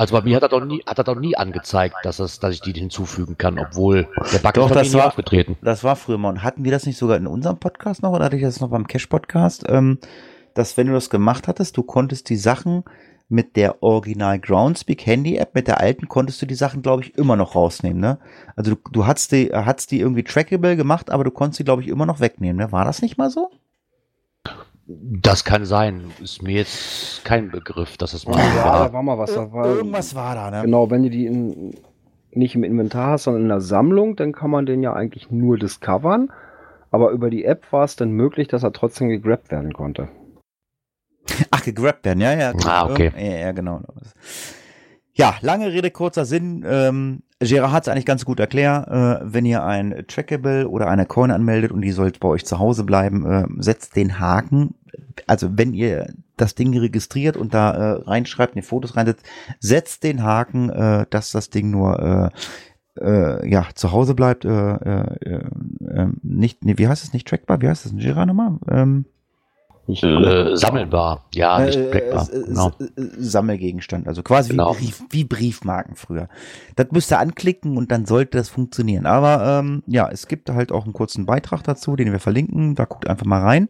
[0.01, 2.55] Also bei mir hat er doch nie, hat er doch nie angezeigt, dass, es, dass
[2.55, 5.59] ich die hinzufügen kann, obwohl der Bug Doch, ist das war- aufgetreten.
[5.61, 6.30] Das war früher mal.
[6.30, 8.70] Und hatten wir das nicht sogar in unserem Podcast noch oder hatte ich das noch
[8.70, 9.64] beim Cash-Podcast?
[9.68, 9.98] Ähm,
[10.55, 12.84] dass wenn du das gemacht hattest, du konntest die Sachen
[13.28, 17.18] mit der Original Groundspeak Handy App, mit der alten, konntest du die Sachen, glaube ich,
[17.18, 18.18] immer noch rausnehmen, ne?
[18.57, 21.82] Also du, du hast die, hast die irgendwie trackable gemacht, aber du konntest die, glaube
[21.82, 22.72] ich, immer noch wegnehmen, ne?
[22.72, 23.51] War das nicht mal so?
[24.99, 26.11] Das kann sein.
[26.20, 28.88] Ist mir jetzt kein Begriff, dass es mal Ja, war.
[28.88, 29.34] da war mal was.
[29.34, 30.62] Da war, Irgendwas war da, ne?
[30.62, 31.74] Genau, wenn du die in,
[32.32, 35.59] nicht im Inventar hast, sondern in der Sammlung, dann kann man den ja eigentlich nur
[35.59, 36.30] discovern.
[36.91, 40.09] Aber über die App war es dann möglich, dass er trotzdem gegrabt werden konnte.
[41.51, 42.53] Ach, gegrabt werden, ja, ja.
[42.64, 43.12] Ah, okay.
[43.16, 43.82] Ja, ja, genau.
[45.12, 46.64] Ja, lange Rede, kurzer Sinn.
[46.66, 48.88] Ähm, Gerard hat es eigentlich ganz gut erklärt.
[48.88, 52.59] Äh, wenn ihr ein Trackable oder eine Coin anmeldet und die sollte bei euch zu
[52.59, 54.74] Hause bleiben, äh, setzt den Haken.
[55.26, 59.24] Also wenn ihr das Ding registriert und da äh, reinschreibt, die Fotos reinsetzt,
[59.59, 62.32] setzt den Haken, äh, dass das Ding nur
[62.99, 64.45] äh, äh, ja zu Hause bleibt.
[64.45, 67.61] Äh, äh, äh, nicht, nee, wie heißt es nicht trackbar?
[67.61, 67.93] Wie heißt es?
[67.97, 68.59] Gerard nochmal?
[68.70, 69.05] Ähm,
[69.88, 71.24] Äh, sammelbar.
[71.34, 72.28] Ja, nicht äh, trackbar.
[72.32, 72.68] äh, Genau.
[72.78, 72.84] Äh,
[73.18, 74.74] Sammelgegenstand, also quasi Genau.
[74.78, 76.28] wie, Brief, wie Briefmarken früher.
[76.76, 79.07] Das müsst ihr anklicken und dann sollte das funktionieren.
[79.07, 82.76] Aber ähm, ja, es gibt halt auch einen kurzen Beitrag dazu, den wir verlinken.
[82.76, 83.68] Da guckt einfach mal rein.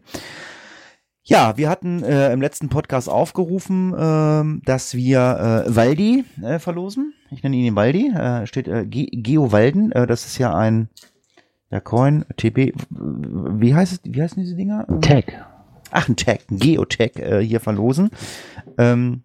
[1.23, 7.13] Ja, wir hatten äh, im letzten Podcast aufgerufen, ähm, dass wir äh, Waldi äh, verlosen.
[7.29, 8.09] Ich nenne ihn den Waldi.
[8.09, 9.91] Äh, steht äh, Ge Geo Walden.
[9.91, 10.89] Äh, das ist ja ein
[11.69, 12.73] der Coin TB.
[12.89, 13.99] Wie heißt es?
[14.03, 14.87] Wie heißen diese Dinger?
[15.01, 15.45] Tag.
[15.91, 18.09] ach, ein Tag, ein Geotag äh, hier verlosen.
[18.79, 19.21] Ähm,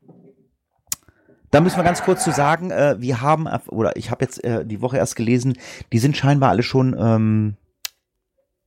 [1.50, 4.66] da müssen wir ganz kurz zu sagen, äh, wir haben, oder ich habe jetzt äh,
[4.66, 5.56] die Woche erst gelesen,
[5.92, 7.56] die sind scheinbar alle schon ähm,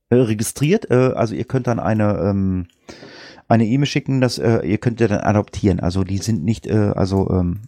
[0.08, 0.90] äh, registriert.
[0.90, 2.66] Äh, also ihr könnt dann eine ähm,
[3.50, 5.80] eine E-Mail schicken, dass äh, ihr könnt ihr dann adoptieren.
[5.80, 7.62] Also die sind nicht, äh, also ähm,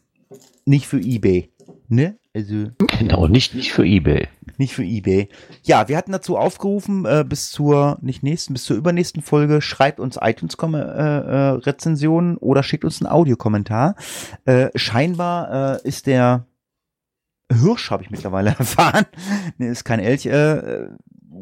[0.65, 1.51] nicht für eBay,
[1.89, 2.17] ne?
[2.35, 4.27] Also Genau, nicht, nicht für Ebay.
[4.57, 5.29] nicht für eBay.
[5.65, 10.01] Ja, wir hatten dazu aufgerufen, äh, bis zur, nicht nächsten, bis zur übernächsten Folge, schreibt
[10.01, 13.97] uns iTunes-Rezensionen oder schickt uns einen Audiokommentar.
[14.47, 16.47] Äh, scheinbar äh, ist der
[17.53, 19.05] Hirsch, habe ich mittlerweile erfahren,
[19.59, 20.87] nee, ist kein Elch, äh,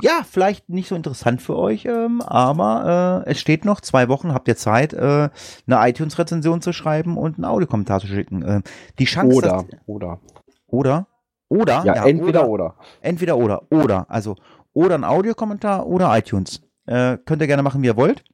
[0.02, 4.32] ja, vielleicht nicht so interessant für euch, ähm, aber äh, es steht noch zwei Wochen,
[4.32, 5.28] habt ihr Zeit, äh,
[5.66, 8.42] eine iTunes-Rezension zu schreiben und einen Audiokommentar zu schicken.
[8.42, 8.62] Äh,
[8.98, 10.20] die Chance, oder, dass, oder.
[10.66, 11.06] oder,
[11.48, 12.76] oder, Ja, entweder oder.
[13.00, 13.62] Entweder oder.
[13.70, 14.06] Oder.
[14.08, 14.36] Also,
[14.72, 16.62] oder ein Audiokommentar oder iTunes.
[16.86, 18.24] Äh, könnt ihr gerne machen, wie ihr wollt.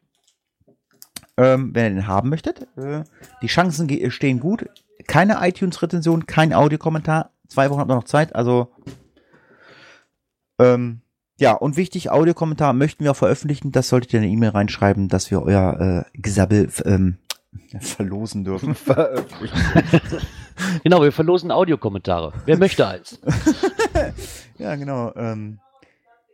[1.39, 2.67] Ähm, wenn ihr den haben möchtet.
[2.77, 3.05] Äh,
[3.43, 4.69] die Chancen stehen gut.
[5.07, 7.31] Keine iTunes-Rezension, kein Audiokommentar.
[7.49, 8.35] Zwei Wochen habt ihr noch Zeit.
[8.35, 8.73] Also,
[10.59, 11.03] ähm,
[11.39, 13.73] ja, und wichtig, Audiokommentar möchten wir auch veröffentlichen.
[13.73, 17.19] Das solltet ihr in eine E-Mail reinschreiben, dass wir euer äh, Gesabbel ähm,
[17.81, 18.77] verlosen dürfen.
[20.83, 22.33] Genau, wir verlosen Audiokommentare.
[22.47, 23.21] Wer möchte eins?
[24.59, 25.13] Ja, genau.
[25.15, 25.61] Ähm,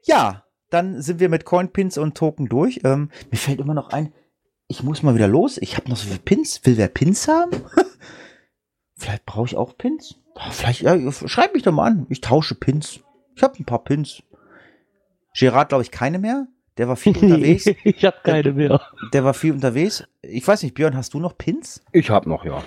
[0.05, 2.81] ja, dann sind wir mit Coinpins und Token durch.
[2.85, 4.13] Ähm, mir fällt immer noch ein,
[4.69, 5.59] ich muss mal wieder los.
[5.59, 6.65] Ich habe noch so viele Pins.
[6.65, 7.51] Will wer Pins haben?
[8.97, 10.15] Vielleicht brauche ich auch Pins.
[10.35, 12.07] Ah, Vielleicht, ja, schreib mich doch mal an.
[12.09, 13.01] Ich tausche Pins.
[13.35, 14.23] Ich habe ein paar Pins.
[15.35, 16.47] Gerard, glaube ich, keine mehr.
[16.77, 17.67] Der war viel unterwegs.
[17.85, 18.81] ich habe keine mehr.
[19.13, 20.05] Der war viel unterwegs.
[20.23, 21.83] Ich weiß nicht, Björn, hast du noch Pins?
[21.93, 22.63] Ich hab noch, ja.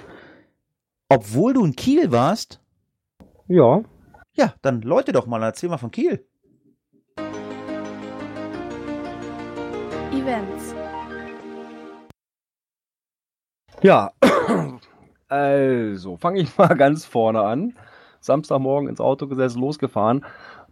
[1.10, 2.60] Obwohl du in Kiel warst?
[3.48, 3.84] Ja.
[4.34, 6.26] Ja, dann läute doch mal, erzähl mal von Kiel.
[10.12, 10.76] Events.
[13.82, 14.12] Ja,
[15.28, 17.76] also fange ich mal ganz vorne an.
[18.20, 20.26] Samstagmorgen ins Auto gesessen, losgefahren.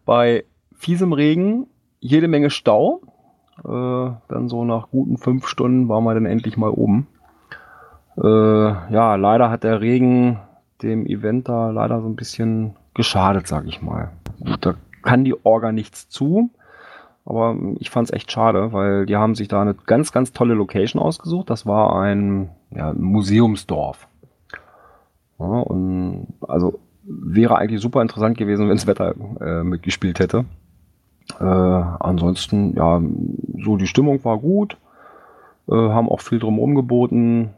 [0.05, 1.67] Bei fiesem Regen,
[2.03, 3.01] jede Menge Stau.
[3.59, 7.07] Äh, dann so nach guten fünf Stunden waren wir dann endlich mal oben.
[8.17, 10.39] Äh, ja, leider hat der Regen
[10.81, 14.11] dem Event da leider so ein bisschen geschadet, sag ich mal.
[14.59, 16.49] Da kann die Orga nichts zu.
[17.25, 20.55] aber ich fand es echt schade, weil die haben sich da eine ganz, ganz tolle
[20.55, 21.49] Location ausgesucht.
[21.49, 24.07] Das war ein ja, Museumsdorf.
[25.39, 30.45] Ja, und also wäre eigentlich super interessant gewesen, wenn das Wetter äh, mitgespielt hätte.
[31.39, 33.01] Äh, ansonsten, ja,
[33.63, 34.77] so die Stimmung war gut,
[35.69, 37.51] äh, haben auch viel drum umgeboten.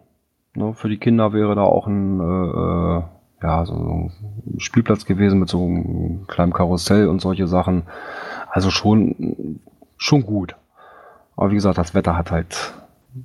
[0.56, 3.04] Ne, für die Kinder wäre da auch ein, äh, äh
[3.44, 4.12] ja, so ein
[4.58, 7.84] Spielplatz gewesen mit so einem kleinen Karussell und solche Sachen.
[8.50, 9.60] Also schon,
[9.98, 10.56] schon gut.
[11.36, 12.74] Aber wie gesagt, das Wetter hat halt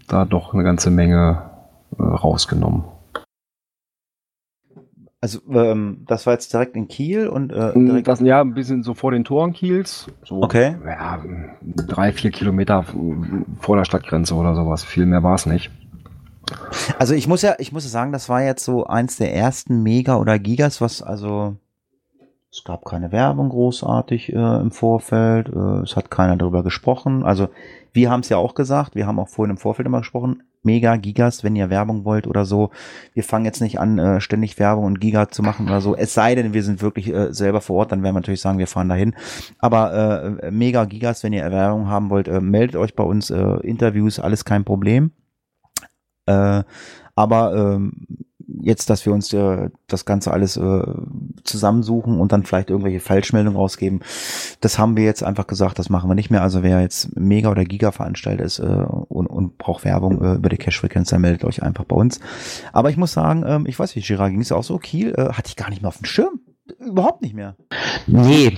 [0.09, 1.43] da doch eine ganze Menge
[1.99, 2.85] äh, rausgenommen.
[5.23, 8.55] Also ähm, das war jetzt direkt in Kiel und äh, mm, direkt das, ja ein
[8.55, 10.07] bisschen so vor den Toren Kiels.
[10.25, 10.77] So, Okay.
[10.87, 11.23] Ja,
[11.63, 12.87] drei, vier Kilometer
[13.61, 14.83] vor der Stadtgrenze oder sowas.
[14.83, 15.71] Viel mehr war es nicht.
[16.99, 20.17] Also ich muss ja, ich muss sagen, das war jetzt so eins der ersten Mega
[20.17, 21.57] oder Gigas, was also
[22.53, 27.25] es gab keine Werbung großartig äh, im Vorfeld, äh, es hat keiner darüber gesprochen.
[27.25, 27.49] Also
[27.93, 30.97] wir haben es ja auch gesagt, wir haben auch vorhin im Vorfeld immer gesprochen, Mega,
[30.97, 32.71] Gigas, wenn ihr Werbung wollt oder so.
[33.15, 35.97] Wir fangen jetzt nicht an, äh, ständig Werbung und Giga zu machen oder so.
[35.97, 38.59] Es sei denn, wir sind wirklich äh, selber vor Ort, dann werden wir natürlich sagen,
[38.59, 39.15] wir fahren dahin.
[39.59, 43.31] Aber äh, Mega, Gigas, wenn ihr Werbung haben wollt, äh, meldet euch bei uns.
[43.31, 45.13] Äh, Interviews, alles kein Problem.
[46.27, 46.63] Äh,
[47.15, 47.93] aber ähm,
[48.61, 50.83] jetzt, dass wir uns äh, das Ganze alles äh,
[51.45, 54.01] zusammensuchen und dann vielleicht irgendwelche Falschmeldungen rausgeben,
[54.61, 56.43] das haben wir jetzt einfach gesagt, das machen wir nicht mehr.
[56.43, 60.49] Also wer jetzt Mega oder Giga Veranstalter ist äh, und, und braucht Werbung äh, über
[60.49, 62.21] die Cash Frequenz, dann meldet euch einfach bei uns.
[62.73, 64.79] Aber ich muss sagen, ähm, ich weiß nicht, Girard ging es auch so.
[64.79, 66.41] Kiel äh, hatte ich gar nicht mehr auf dem Schirm.
[66.79, 67.57] Überhaupt nicht mehr.
[68.07, 68.57] Nee,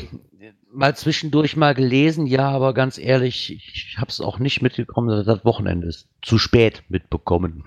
[0.72, 5.45] mal zwischendurch mal gelesen, ja, aber ganz ehrlich, ich habe es auch nicht mitbekommen, das
[5.45, 7.64] Wochenende ist zu spät mitbekommen.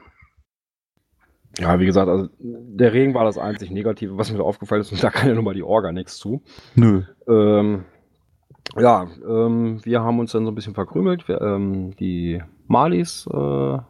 [1.59, 5.03] Ja, wie gesagt, also der Regen war das einzig Negative, was mir aufgefallen ist, und
[5.03, 6.41] da kann ja nun mal die Orga nichts zu.
[6.75, 7.03] Nö.
[7.27, 7.85] Ähm,
[8.77, 11.27] ja, ähm, wir haben uns dann so ein bisschen verkrümelt.
[11.27, 13.83] Wir, ähm, die Malis äh, war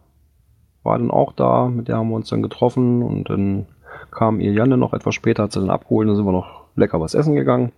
[0.83, 3.65] dann auch da, mit der haben wir uns dann getroffen und dann
[4.11, 7.01] kam ihr Janne noch etwas später, hat sie dann abgeholt, dann sind wir noch lecker
[7.01, 7.71] was essen gegangen.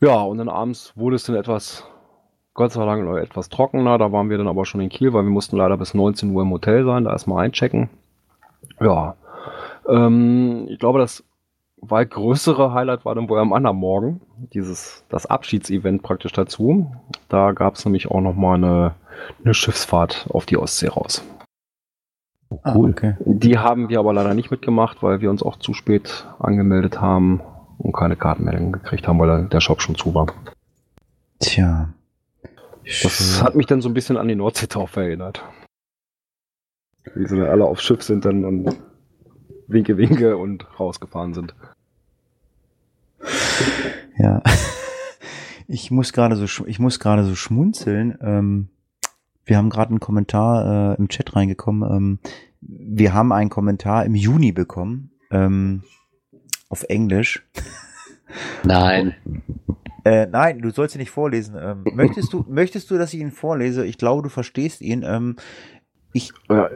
[0.00, 1.84] Ja, und dann abends wurde es dann etwas,
[2.54, 3.96] Gott sei Dank, etwas trockener.
[3.98, 6.42] Da waren wir dann aber schon in Kiel, weil wir mussten leider bis 19 Uhr
[6.42, 7.88] im Hotel sein, da erstmal einchecken.
[8.80, 9.16] Ja,
[9.88, 11.24] ähm, ich glaube, das
[11.78, 14.20] weit größere Highlight war dann wohl am anderen Morgen,
[14.52, 16.92] dieses, das Abschiedsevent praktisch dazu.
[17.28, 18.94] Da gab es nämlich auch nochmal eine,
[19.44, 21.22] eine Schiffsfahrt auf die Ostsee raus.
[22.62, 22.90] Ah, cool.
[22.90, 23.16] okay.
[23.20, 27.40] Die haben wir aber leider nicht mitgemacht, weil wir uns auch zu spät angemeldet haben
[27.78, 30.26] und keine Kartenmeldung gekriegt haben, weil der Shop schon zu war.
[31.40, 31.88] Tja.
[33.02, 35.42] Das hat mich dann so ein bisschen an die Nordseetaufe erinnert.
[37.14, 38.76] Wie sie dann alle aufs Schiff sind dann und
[39.68, 41.54] Winke, Winke und rausgefahren sind.
[44.18, 44.42] Ja.
[45.68, 48.16] Ich muss gerade so, ich muss gerade so schmunzeln.
[48.20, 48.68] Ähm,
[49.44, 51.90] wir haben gerade einen Kommentar äh, im Chat reingekommen.
[51.90, 52.18] Ähm,
[52.60, 55.10] wir haben einen Kommentar im Juni bekommen.
[55.32, 55.82] Ähm,
[56.68, 57.44] auf Englisch.
[58.62, 59.16] Nein.
[60.04, 61.56] Äh, nein, du sollst ihn nicht vorlesen.
[61.60, 63.84] Ähm, möchtest du, möchtest du, dass ich ihn vorlese?
[63.84, 65.02] Ich glaube, du verstehst ihn.
[65.02, 65.34] Ähm,
[66.16, 66.68] ich, ja,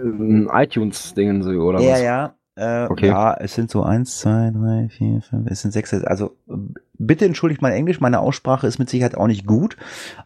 [0.62, 2.02] iTunes-Dingen so, oder ja, was?
[2.02, 2.34] ja.
[2.56, 3.06] Äh, Okay.
[3.06, 5.94] Ja, es sind so eins, zwei, drei, vier, fünf, es sind sechs.
[5.94, 6.54] Also äh,
[6.98, 9.76] bitte entschuldigt mein Englisch, meine Aussprache ist mit Sicherheit auch nicht gut,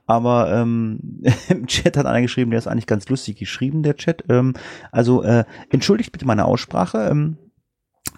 [0.06, 4.24] aber ähm, im Chat hat einer geschrieben, der ist eigentlich ganz lustig geschrieben, der Chat.
[4.28, 4.54] Ähm,
[4.90, 7.08] also äh, entschuldigt bitte meine Aussprache.
[7.10, 7.36] Ähm,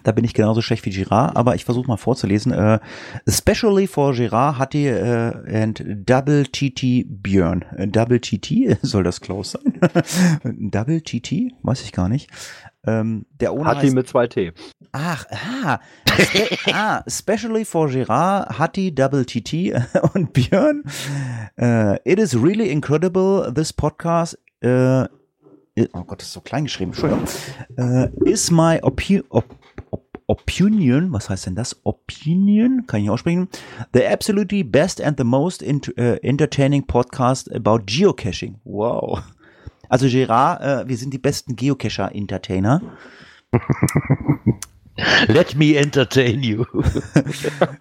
[0.07, 2.53] da bin ich genauso schlecht wie Girard, aber ich versuche mal vorzulesen.
[2.53, 2.79] Äh,
[3.25, 7.65] especially for Girard, Hattie äh, and Double TT Björn.
[7.75, 9.81] Äh, Double TT, soll das close sein?
[10.71, 11.51] Double TT?
[11.61, 12.29] Weiß ich gar nicht.
[12.85, 14.53] Ähm, der Owner Hat die heißt- mit zwei T.
[14.93, 15.79] Ach, ah,
[16.17, 19.73] spe ah, especially for Gerard, Hattie, Double TT
[20.13, 20.83] und Björn.
[21.59, 24.37] Uh, it is really incredible, this podcast.
[24.63, 25.07] Uh,
[25.93, 27.25] oh Gott, das ist so klein geschrieben, Entschuldigung.
[27.77, 28.95] Uh, is my op
[30.27, 31.79] opinion, was heißt denn das?
[31.83, 33.47] Opinion, kann ich aussprechen.
[33.93, 38.55] The absolutely best and the most äh, entertaining podcast about geocaching.
[38.63, 39.23] Wow.
[39.89, 42.81] Also Gerard, äh, wir sind die besten Geocacher-Entertainer.
[45.29, 46.65] Let me entertain you.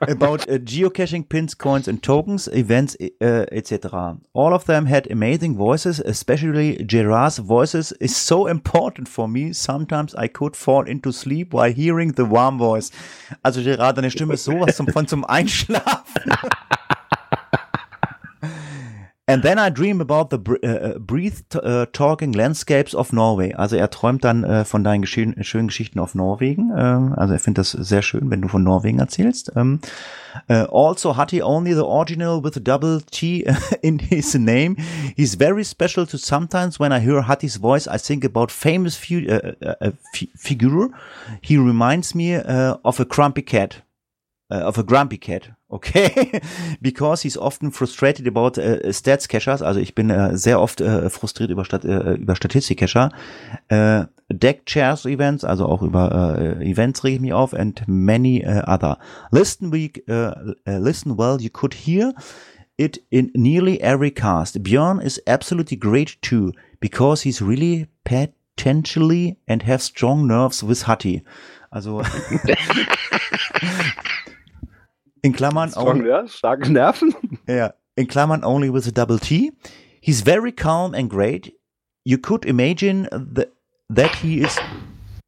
[0.02, 4.18] about uh, geocaching pins, coins, and tokens, events, uh, etc.
[4.34, 9.54] All of them had amazing voices, especially Gerard's voices is so important for me.
[9.54, 12.90] Sometimes I could fall into sleep while hearing the warm voice.
[13.42, 16.32] Also Gerard, deine Stimme ist sowas zum, von zum Einschlafen.
[19.28, 23.52] And then I dream about the uh, breath-talking landscapes of Norway.
[23.54, 26.70] Also er träumt dann äh, von deinen geschehen, schönen Geschichten auf Norwegen.
[26.76, 29.50] Ähm, also er findet das sehr schön, wenn du von Norwegen erzählst.
[29.56, 29.80] Ähm,
[30.48, 33.44] uh, also Hattie only the original with a double T
[33.82, 34.76] in his name.
[35.16, 39.54] He's very special to sometimes when I hear Hattie's voice, I think about famous uh,
[39.60, 39.90] uh,
[40.36, 40.90] figure.
[41.40, 43.82] He reminds me of a grumpy cat.
[44.48, 45.55] of a grumpy cat.
[45.68, 46.40] Okay,
[46.80, 49.62] because he's often frustrated about uh, stats cachers.
[49.62, 53.10] Also ich bin uh, sehr oft uh, frustriert über, Stat über Statistik-Cacher.
[54.28, 58.98] Deck Chairs Events, also auch über Events rege ich mich auf and many other.
[59.30, 59.92] Listen, we,
[60.66, 62.12] listen well, you could hear
[62.76, 64.64] it in nearly every cast.
[64.64, 66.50] Björn is absolutely great too,
[66.80, 71.22] because he's really potentially and has strong nerves with Hattie.
[71.70, 72.02] Also
[75.22, 77.14] in Klammern Strong, only, ja, starke Nerven.
[77.48, 79.52] Ja, in Klammern only with a double T.
[80.00, 81.52] He's very calm and great.
[82.04, 83.48] You could imagine the,
[83.88, 84.56] that he is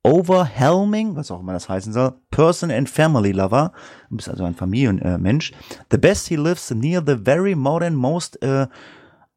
[0.04, 3.72] overwhelming, was auch immer das heißen soll, person and family lover.
[4.10, 5.52] Du bist also ein Familienmensch.
[5.90, 8.66] The best he lives near the very modern, most uh,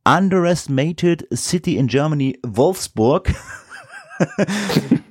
[0.05, 3.33] underestimated city in Germany, Wolfsburg.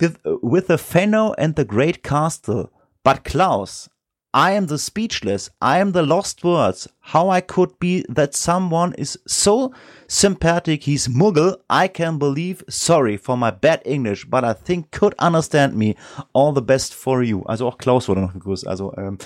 [0.00, 2.70] with, with the Fenno and the Great Castle.
[3.04, 3.88] But Klaus,
[4.34, 5.50] I am the speechless.
[5.60, 6.88] I am the lost words.
[7.00, 9.74] How I could be that someone is so
[10.08, 12.64] sympathetic he's Mughal, I can believe.
[12.66, 15.96] Sorry for my bad English, but I think could understand me.
[16.32, 17.42] All the best for you.
[17.44, 18.66] Also auch Klaus wurde noch gegrüßt.
[18.66, 19.18] Also ähm,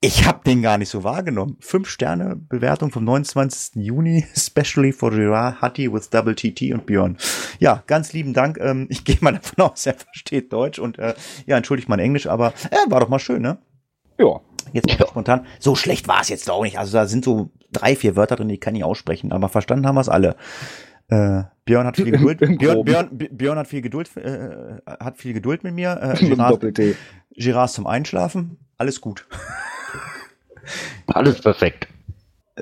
[0.00, 1.56] ich habe den gar nicht so wahrgenommen.
[1.58, 3.82] Fünf Sterne Bewertung vom 29.
[3.82, 7.16] Juni, especially for Gerard Hattie with Double TT und Björn.
[7.58, 8.58] Ja, ganz lieben Dank.
[8.60, 11.14] Ähm, ich gehe mal davon aus, er versteht Deutsch und äh,
[11.46, 13.58] ja, entschuldigt mein Englisch, aber äh, war doch mal schön, ne?
[14.18, 14.40] Ja.
[14.72, 15.06] Jetzt ja.
[15.06, 15.46] spontan.
[15.60, 16.78] So schlecht war es jetzt auch nicht.
[16.78, 19.94] Also da sind so drei, vier Wörter drin, die kann ich aussprechen, aber verstanden haben
[19.94, 20.36] wir es alle.
[21.08, 22.38] Äh, Björn hat viel Geduld.
[22.38, 25.98] Björn, Björn, Björn, hat viel Geduld, äh, hat viel Geduld mit mir.
[26.00, 26.64] Äh, Girard,
[27.32, 28.58] Girard zum Einschlafen.
[28.78, 29.26] Alles gut.
[31.06, 31.88] Alles perfekt.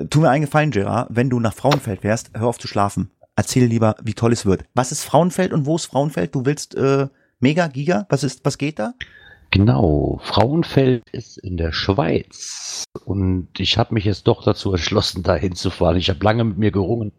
[0.09, 3.11] Tu mir einen Gefallen, Gerard, wenn du nach Frauenfeld fährst, hör auf zu schlafen.
[3.35, 4.65] Erzähl lieber, wie toll es wird.
[4.73, 6.35] Was ist Frauenfeld und wo ist Frauenfeld?
[6.35, 7.07] Du willst äh,
[7.39, 8.05] Mega, Giga?
[8.09, 8.93] Was ist, was geht da?
[9.53, 15.35] Genau, Frauenfeld ist in der Schweiz und ich habe mich jetzt doch dazu entschlossen, da
[15.35, 15.95] hinzufahren.
[15.95, 17.11] Ich habe lange mit mir gerungen,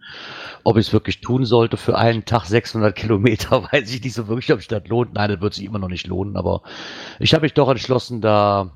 [0.64, 1.76] ob ich es wirklich tun sollte.
[1.76, 5.14] Für einen Tag 600 Kilometer weiß ich nicht so wirklich, ob es das lohnt.
[5.14, 6.62] Nein, das wird sich immer noch nicht lohnen, aber
[7.20, 8.72] ich habe mich doch entschlossen, da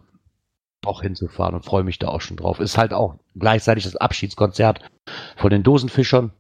[0.87, 2.61] auch hinzufahren und freue mich da auch schon drauf.
[2.61, 4.89] Ist halt auch gleichzeitig das Abschiedskonzert
[5.37, 6.31] von den Dosenfischern.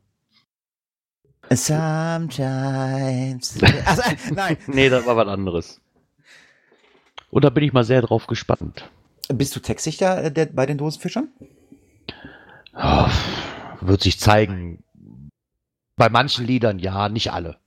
[1.50, 2.38] Sometimes.
[3.86, 4.02] Also,
[4.32, 4.56] nein.
[4.68, 5.80] nee, das war was anderes.
[7.30, 8.90] Und da bin ich mal sehr drauf gespannt.
[9.28, 11.28] Bist du Textsichter äh, der, bei den Dosenfischern?
[12.74, 13.06] Oh,
[13.80, 14.82] wird sich zeigen.
[15.96, 17.58] Bei manchen Liedern ja, nicht alle.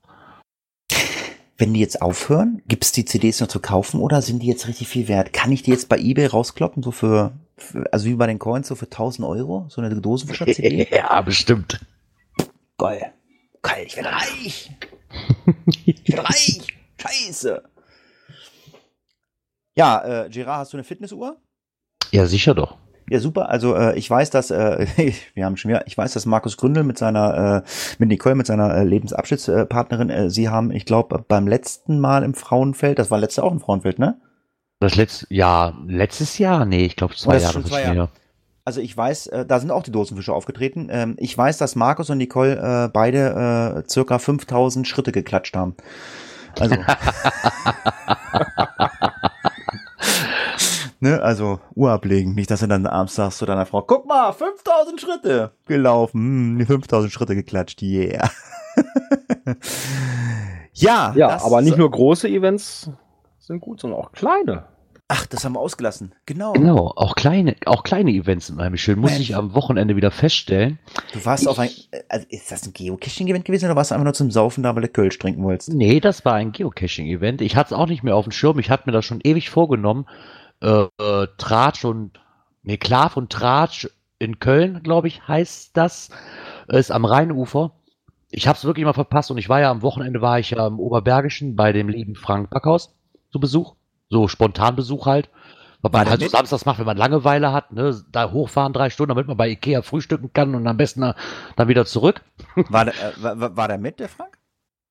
[1.57, 4.67] Wenn die jetzt aufhören, gibt es die CDs noch zu kaufen oder sind die jetzt
[4.67, 5.31] richtig viel wert?
[5.31, 8.67] Kann ich die jetzt bei eBay rauskloppen, so für, für also wie bei den Coins,
[8.67, 9.67] so für 1000 Euro?
[9.69, 10.87] So eine Dosenfischer-CD?
[10.95, 11.79] ja, bestimmt.
[12.79, 13.13] Geil.
[13.61, 14.71] Geil, ich werde reich.
[15.85, 16.61] ich werde reich.
[16.97, 17.63] Scheiße.
[19.75, 21.37] Ja, äh, Gerard, hast du eine Fitnessuhr?
[22.11, 22.77] Ja, sicher doch.
[23.09, 23.49] Ja, super.
[23.49, 24.87] Also äh, ich weiß, dass äh,
[25.33, 27.69] wir haben schon wieder, ich weiß, dass Markus Gründel mit seiner, äh,
[27.99, 32.33] mit Nicole, mit seiner äh, Lebensabschnittspartnerin, äh, sie haben, ich glaube, beim letzten Mal im
[32.33, 34.19] Frauenfeld, das war letzte auch im Frauenfeld, ne?
[34.79, 37.63] Das letzte, ja, letztes Jahr, nee, ich glaube zwei Jahre.
[37.63, 38.09] Zwei Jahre.
[38.63, 40.87] Also ich weiß, äh, da sind auch die Dosenfische aufgetreten.
[40.89, 45.75] Ähm, ich weiß, dass Markus und Nicole äh, beide äh, circa 5000 Schritte geklatscht haben.
[46.59, 46.75] Also.
[51.01, 52.33] ne, also Uhr ablegen.
[52.33, 56.59] Nicht, dass du dann abends sagst zu deiner Frau, guck mal, 5000 Schritte gelaufen.
[56.59, 58.29] Hm, 5000 Schritte geklatscht, yeah.
[60.73, 61.13] ja.
[61.15, 62.89] Ja, aber nicht nur große Events
[63.39, 64.65] sind gut, sondern auch kleine.
[65.13, 66.15] Ach, das haben wir ausgelassen.
[66.25, 66.53] Genau.
[66.53, 68.97] Genau, auch kleine, auch kleine Events sind unheimlich schön.
[68.97, 70.79] Muss ich am Wochenende wieder feststellen.
[71.11, 71.69] Du warst ich, auf ein,
[72.07, 74.83] also ist das ein Geocaching-Event gewesen oder warst du einfach nur zum Saufen da, weil
[74.83, 75.73] du Kölsch trinken wolltest?
[75.73, 77.41] Nee, das war ein Geocaching-Event.
[77.41, 78.57] Ich hatte es auch nicht mehr auf dem Schirm.
[78.59, 80.05] Ich hatte mir das schon ewig vorgenommen.
[80.61, 82.19] Äh, äh, Tratsch und,
[82.63, 83.89] nee, Klav und Tratsch
[84.19, 86.09] in Köln, glaube ich, heißt das.
[86.67, 87.71] Ist am Rheinufer.
[88.29, 90.65] Ich habe es wirklich mal verpasst und ich war ja am Wochenende war ich ja
[90.65, 92.95] im Oberbergischen bei dem lieben Frank Backhaus
[93.29, 93.75] zu Besuch
[94.11, 95.29] so spontan Besuch halt.
[95.81, 99.09] Was man halt so samstags macht, wenn man Langeweile hat, ne, da hochfahren drei Stunden,
[99.09, 101.15] damit man bei Ikea frühstücken kann und am besten
[101.55, 102.21] dann wieder zurück.
[102.69, 104.37] War der, äh, war, war der mit, der Frank?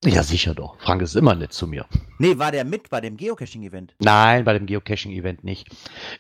[0.05, 0.77] Ja, sicher doch.
[0.79, 1.85] Frank ist immer nett zu mir.
[2.19, 3.95] Nee, war der mit bei dem Geocaching-Event?
[3.99, 5.69] Nein, bei dem Geocaching-Event nicht.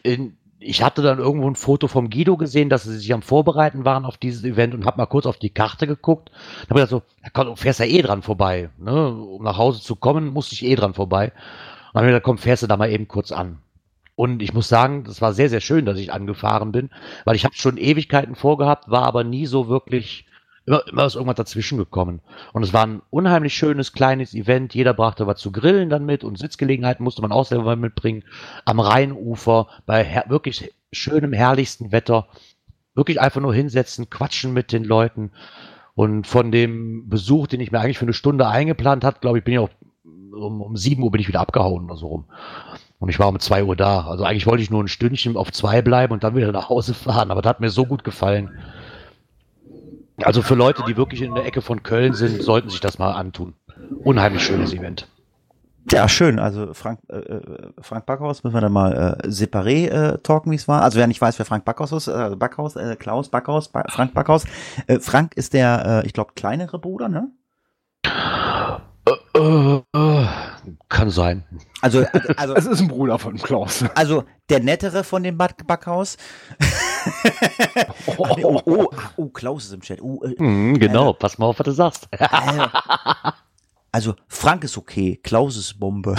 [0.03, 3.87] In, ich hatte dann irgendwo ein Foto vom Guido gesehen, dass sie sich am Vorbereiten
[3.87, 6.31] waren auf dieses Event und habe mal kurz auf die Karte geguckt.
[6.31, 7.03] Da habe ich gedacht so,
[7.33, 8.68] komm, du fährst ja eh dran vorbei.
[8.76, 9.14] Ne?
[9.14, 11.28] Um nach Hause zu kommen, musste ich eh dran vorbei.
[11.28, 13.61] Und dann habe ich gedacht, komm, fährst du da mal eben kurz an.
[14.14, 16.91] Und ich muss sagen, das war sehr, sehr schön, dass ich angefahren bin,
[17.24, 20.26] weil ich habe schon Ewigkeiten vorgehabt, war aber nie so wirklich
[20.71, 22.21] immer, immer ist irgendwas dazwischen gekommen.
[22.53, 24.75] Und es war ein unheimlich schönes, kleines Event.
[24.75, 28.23] Jeder brachte was zu grillen dann mit und Sitzgelegenheiten musste man auch selber mitbringen.
[28.64, 32.29] Am Rheinufer, bei wirklich schönem, herrlichsten Wetter.
[32.95, 35.33] Wirklich einfach nur hinsetzen, quatschen mit den Leuten.
[35.95, 39.45] Und von dem Besuch, den ich mir eigentlich für eine Stunde eingeplant hat, glaube ich,
[39.45, 39.71] bin ich auch
[40.05, 42.25] um, um 7 Uhr bin ich wieder abgehauen oder so rum.
[42.99, 44.07] Und ich war um 2 Uhr da.
[44.07, 46.95] Also eigentlich wollte ich nur ein Stündchen auf zwei bleiben und dann wieder nach Hause
[46.95, 47.31] fahren.
[47.31, 48.59] Aber das hat mir so gut gefallen.
[50.25, 53.12] Also für Leute, die wirklich in der Ecke von Köln sind, sollten sich das mal
[53.12, 53.55] antun.
[54.05, 55.09] Unheimlich schönes Event.
[55.91, 56.39] Ja, schön.
[56.39, 60.57] Also Frank, äh, äh Frank Backhaus müssen wir dann mal äh, separé äh, talken, wie
[60.57, 60.83] es war.
[60.83, 64.14] Also wer nicht weiß, wer Frank Backhaus ist, äh, Backhaus, äh, Klaus Backhaus, ba Frank
[64.14, 64.45] Backhaus.
[64.87, 67.29] Äh, Frank ist der, äh, ich glaube, kleinere Bruder, ne?
[69.07, 70.27] Äh, äh, äh,
[70.89, 71.45] kann sein.
[71.81, 72.05] Also,
[72.37, 73.85] also es ist ein Bruder von Klaus.
[73.95, 76.17] Also der nettere von dem Back Backhaus.
[78.19, 80.03] oh, oh, oh, oh, Klaus ist im Chat.
[80.03, 82.09] Oh, äh, mm, genau, äh, pass mal auf, was du sagst.
[83.93, 86.17] also Frank ist okay, Klaus ist Bombe.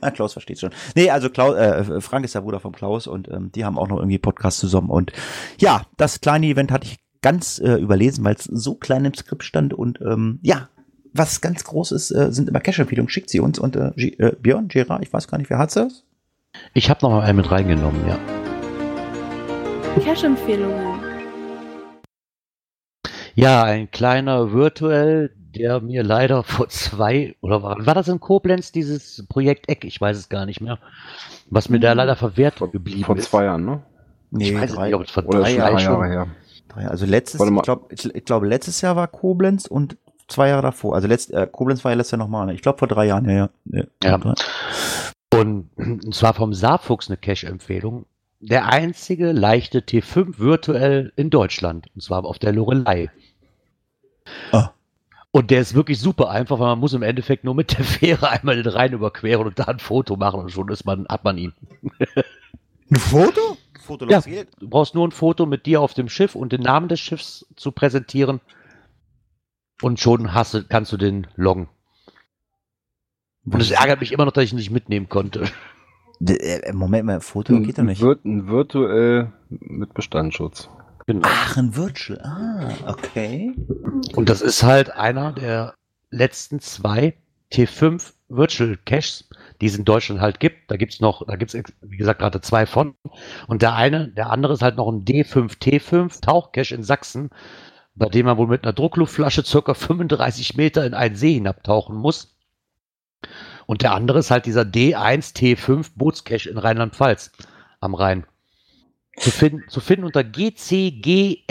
[0.00, 0.70] Na, Klaus versteht schon.
[0.94, 3.88] Nee, also Klaus, äh, Frank ist der Bruder von Klaus und ähm, die haben auch
[3.88, 4.90] noch irgendwie Podcast zusammen.
[4.90, 5.12] Und
[5.58, 9.44] ja, das kleine Event hatte ich ganz äh, überlesen, weil es so klein im Skript
[9.44, 10.68] stand und ähm, ja,
[11.12, 13.08] was ganz groß ist, äh, sind immer Cash-Empfehlungen.
[13.08, 16.04] Schickt sie uns und äh, äh, Björn, Gerard, ich weiß gar nicht, wer hat das?
[16.74, 18.18] Ich habe noch mal einen mit reingenommen, ja.
[20.00, 21.00] Cash-Empfehlungen.
[23.34, 28.72] Ja, ein kleiner Virtuell, der mir leider vor zwei, oder war, war das in Koblenz,
[28.72, 29.84] dieses Projekt Eck?
[29.84, 30.78] Ich weiß es gar nicht mehr.
[31.50, 31.98] Was mir da hm.
[31.98, 33.28] leider verwehrt geblieben vor ist.
[33.28, 33.82] Vor zwei Jahren, ne?
[34.30, 35.92] Nee, ich weiß drei, nicht, ob es vor drei Jahren schon.
[35.92, 36.26] Jahre her.
[36.88, 39.98] Also letztes, ich glaube, ich glaube, letztes Jahr war Koblenz und
[40.32, 40.94] zwei Jahre davor.
[40.94, 42.46] Also letzt, äh, Koblenz war ja letztes Jahr nochmal.
[42.46, 42.54] Ne?
[42.54, 43.84] Ich glaube vor drei Jahren, ja, ja.
[44.02, 44.18] ja.
[44.18, 44.34] ja.
[45.34, 48.06] Und, und zwar vom Saarfuchs eine Cash-Empfehlung.
[48.40, 51.86] Der einzige leichte T5 virtuell in Deutschland.
[51.94, 53.10] Und zwar auf der Lorelei.
[54.50, 54.70] Ah.
[55.30, 58.28] Und der ist wirklich super einfach, weil man muss im Endeffekt nur mit der Fähre
[58.30, 61.38] einmal den Rhein überqueren und da ein Foto machen und schon ist man, hat man
[61.38, 61.52] ihn.
[62.90, 63.56] Ein Foto?
[63.80, 66.88] Foto ja, du brauchst nur ein Foto mit dir auf dem Schiff und den Namen
[66.88, 68.40] des Schiffs zu präsentieren
[69.82, 71.68] und schon hast du, kannst du den loggen.
[73.44, 75.44] Und es ärgert mich immer noch, dass ich ihn nicht mitnehmen konnte.
[76.24, 78.00] Äh, Moment mal, Foto geht doch nicht.
[78.00, 80.68] Ein virtuell mit Bestandsschutz.
[81.06, 81.26] Genau.
[81.28, 82.20] Ach, ein Virtual.
[82.22, 83.52] Ah, okay.
[84.14, 85.74] Und das ist halt einer der
[86.10, 87.14] letzten zwei
[87.52, 89.28] T5 Virtual Caches,
[89.60, 90.70] die es in Deutschland halt gibt.
[90.70, 92.94] Da gibt es noch, da gibt es, wie gesagt, gerade zwei von.
[93.48, 97.30] Und der eine, der andere ist halt noch ein D5 T5 Tauchcache in Sachsen
[97.94, 102.36] bei dem man wohl mit einer Druckluftflasche circa 35 Meter in einen See hinabtauchen muss.
[103.66, 107.32] Und der andere ist halt dieser D1T5 Bootscache in Rheinland-Pfalz
[107.80, 108.26] am Rhein.
[109.18, 111.42] Zu, finden, zu finden unter GCGRNE.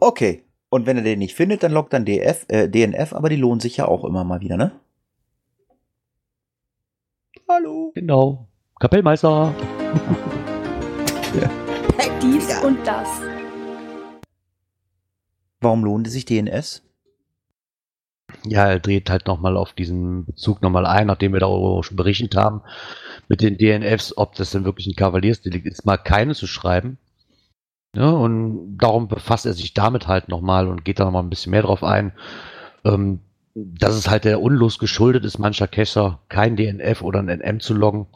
[0.00, 0.42] Okay.
[0.68, 3.60] Und wenn er den nicht findet, dann lockt dann DF, äh, DNF, aber die lohnen
[3.60, 4.72] sich ja auch immer mal wieder, ne?
[7.48, 7.92] Hallo.
[7.94, 8.48] Genau.
[8.80, 9.54] Kapellmeister.
[11.40, 11.50] ja.
[12.20, 12.60] Dies ja.
[12.62, 13.08] und das.
[15.60, 16.82] Warum lohnt sich DNS?
[18.44, 22.36] Ja, er dreht halt nochmal auf diesen Bezug nochmal ein, nachdem wir darüber schon berichtet
[22.36, 22.62] haben,
[23.28, 26.98] mit den DNFs, ob das denn wirklich ein Kavaliersdelikt ist, mal keine zu schreiben.
[27.94, 31.50] Ja, und darum befasst er sich damit halt nochmal und geht da nochmal ein bisschen
[31.50, 32.12] mehr drauf ein,
[32.84, 33.20] ähm,
[33.54, 37.72] dass es halt der Unlust geschuldet ist, mancher Cacher kein DNF oder ein NM zu
[37.72, 38.06] loggen.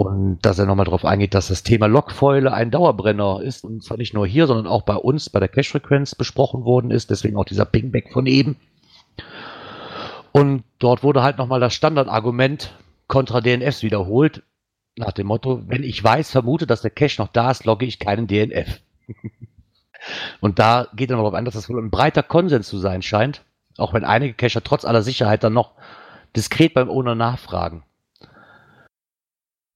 [0.00, 3.98] Und dass er nochmal darauf eingeht, dass das Thema Lokfäule ein Dauerbrenner ist und zwar
[3.98, 7.10] nicht nur hier, sondern auch bei uns bei der Cache-Frequenz besprochen worden ist.
[7.10, 8.56] Deswegen auch dieser Pingback von eben.
[10.32, 12.72] Und dort wurde halt nochmal das Standardargument
[13.08, 14.42] kontra DNFs wiederholt.
[14.96, 17.98] Nach dem Motto, wenn ich weiß, vermute, dass der Cache noch da ist, logge ich
[17.98, 18.80] keinen DNF.
[20.40, 23.44] und da geht noch darauf ein, dass das wohl ein breiter Konsens zu sein scheint.
[23.76, 25.72] Auch wenn einige Cacher trotz aller Sicherheit dann noch
[26.34, 27.82] diskret beim Owner nachfragen.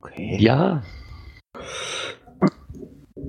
[0.04, 0.36] Okay.
[0.38, 0.82] Ja.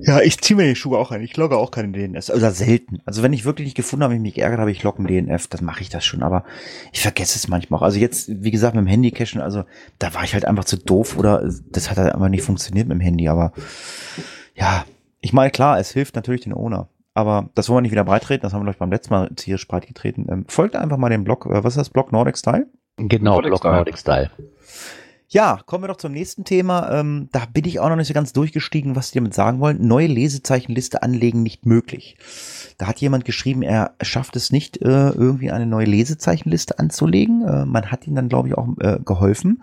[0.02, 1.22] Ja, ich ziehe mir die Schuhe auch ein.
[1.22, 2.30] Ich logge auch keine DNS.
[2.30, 3.00] Oder selten.
[3.06, 5.46] Also wenn ich wirklich nicht gefunden habe, ich mich geärgert habe, ich logge ein DNF,
[5.46, 6.22] dann mache ich das schon.
[6.22, 6.44] Aber
[6.92, 7.82] ich vergesse es manchmal auch.
[7.82, 9.64] Also jetzt, wie gesagt, mit dem Handy cachen, also
[9.98, 12.98] da war ich halt einfach zu doof oder das hat halt einfach nicht funktioniert mit
[12.98, 13.28] dem Handy.
[13.28, 13.52] Aber
[14.54, 14.84] ja,
[15.20, 16.88] ich meine, klar, es hilft natürlich den Owner.
[17.14, 18.42] Aber das wollen wir nicht wieder breitreten.
[18.42, 20.26] Das haben wir, glaube ich, beim letzten Mal hier breit getreten.
[20.30, 21.90] Ähm, folgt einfach mal dem Blog, äh, was ist das?
[21.90, 22.66] Blog Nordic Style?
[22.98, 23.74] Genau, Nordic Blog Style.
[23.76, 24.30] Nordic Style.
[25.28, 26.90] Ja, kommen wir doch zum nächsten Thema.
[26.92, 29.84] Ähm, da bin ich auch noch nicht so ganz durchgestiegen, was die damit sagen wollen.
[29.86, 32.16] Neue Lesezeichenliste anlegen nicht möglich.
[32.78, 37.42] Da hat jemand geschrieben, er schafft es nicht, äh, irgendwie eine neue Lesezeichenliste anzulegen.
[37.42, 39.62] Äh, man hat ihm dann, glaube ich, auch äh, geholfen.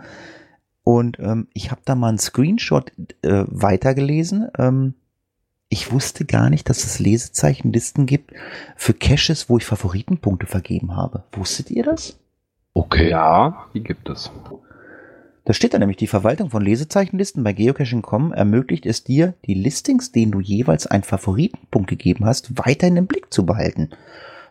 [0.84, 2.91] Und ähm, ich habe da mal einen Screenshot
[3.22, 4.49] äh, weitergelesen.
[4.57, 4.95] Ähm,
[5.70, 8.34] ich wusste gar nicht, dass es Lesezeichenlisten gibt
[8.76, 11.24] für Caches, wo ich Favoritenpunkte vergeben habe.
[11.32, 12.20] Wusstet ihr das?
[12.74, 13.09] Okay.
[13.09, 14.30] Ja, die gibt es.
[15.46, 20.12] Da steht da nämlich, die Verwaltung von Lesezeichenlisten bei Geocaching.com ermöglicht es dir, die Listings,
[20.12, 23.89] denen du jeweils einen Favoritenpunkt gegeben hast, weiterhin im Blick zu behalten.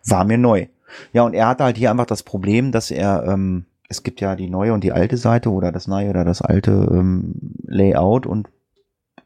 [0.05, 0.67] War mir neu.
[1.15, 4.37] Ja, und er hatte halt hier einfach das Problem, dass er, ähm, es gibt ja
[4.37, 7.35] die neue und die alte Seite oder das neue oder das alte ähm,
[7.65, 8.51] Layout und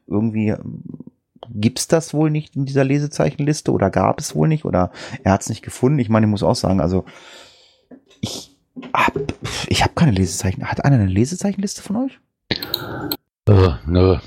[0.07, 0.83] irgendwie ähm,
[1.49, 4.91] gibt's das wohl nicht in dieser Lesezeichenliste oder gab es wohl nicht oder
[5.23, 5.99] er hat es nicht gefunden.
[5.99, 7.03] Ich meine, ich muss auch sagen, also
[8.21, 8.56] ich
[8.93, 9.13] hab,
[9.67, 10.65] ich habe keine Lesezeichen.
[10.65, 12.19] Hat einer eine Lesezeichenliste von euch?
[13.47, 14.17] Äh, nö.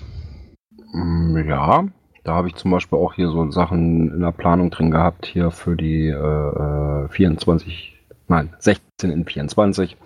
[0.92, 1.84] Mm, Ja,
[2.24, 5.50] da habe ich zum Beispiel auch hier so Sachen in der Planung drin gehabt, hier
[5.50, 7.94] für die äh, äh, 24,
[8.28, 9.96] nein, 16 in 24.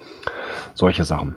[0.75, 1.35] Solche Sachen.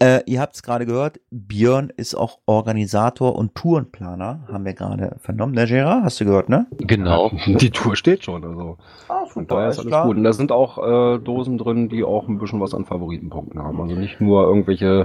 [0.00, 5.16] Äh, ihr habt es gerade gehört, Björn ist auch Organisator und Tourenplaner, haben wir gerade
[5.20, 5.54] vernommen.
[5.54, 6.66] Ne, Gerard, hast du gehört, ne?
[6.78, 7.30] Genau.
[7.46, 8.78] Die Tour steht schon, also
[9.08, 10.16] Ah, von daher ist alles gut.
[10.16, 13.80] Und da sind auch äh, Dosen drin, die auch ein bisschen was an Favoritenpunkten haben.
[13.80, 15.04] Also nicht nur irgendwelche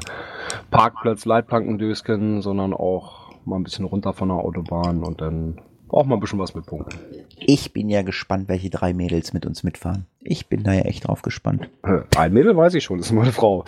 [0.72, 5.60] Parkplatz-Leitplankendösken, sondern auch mal ein bisschen runter von der Autobahn und dann
[5.90, 6.98] auch mal ein bisschen was mit Punkten.
[7.40, 10.06] Ich bin ja gespannt, welche drei Mädels mit uns mitfahren.
[10.22, 11.70] Ich bin da ja echt drauf gespannt.
[12.18, 13.64] Ein Mädel weiß ich schon, das ist meine Frau.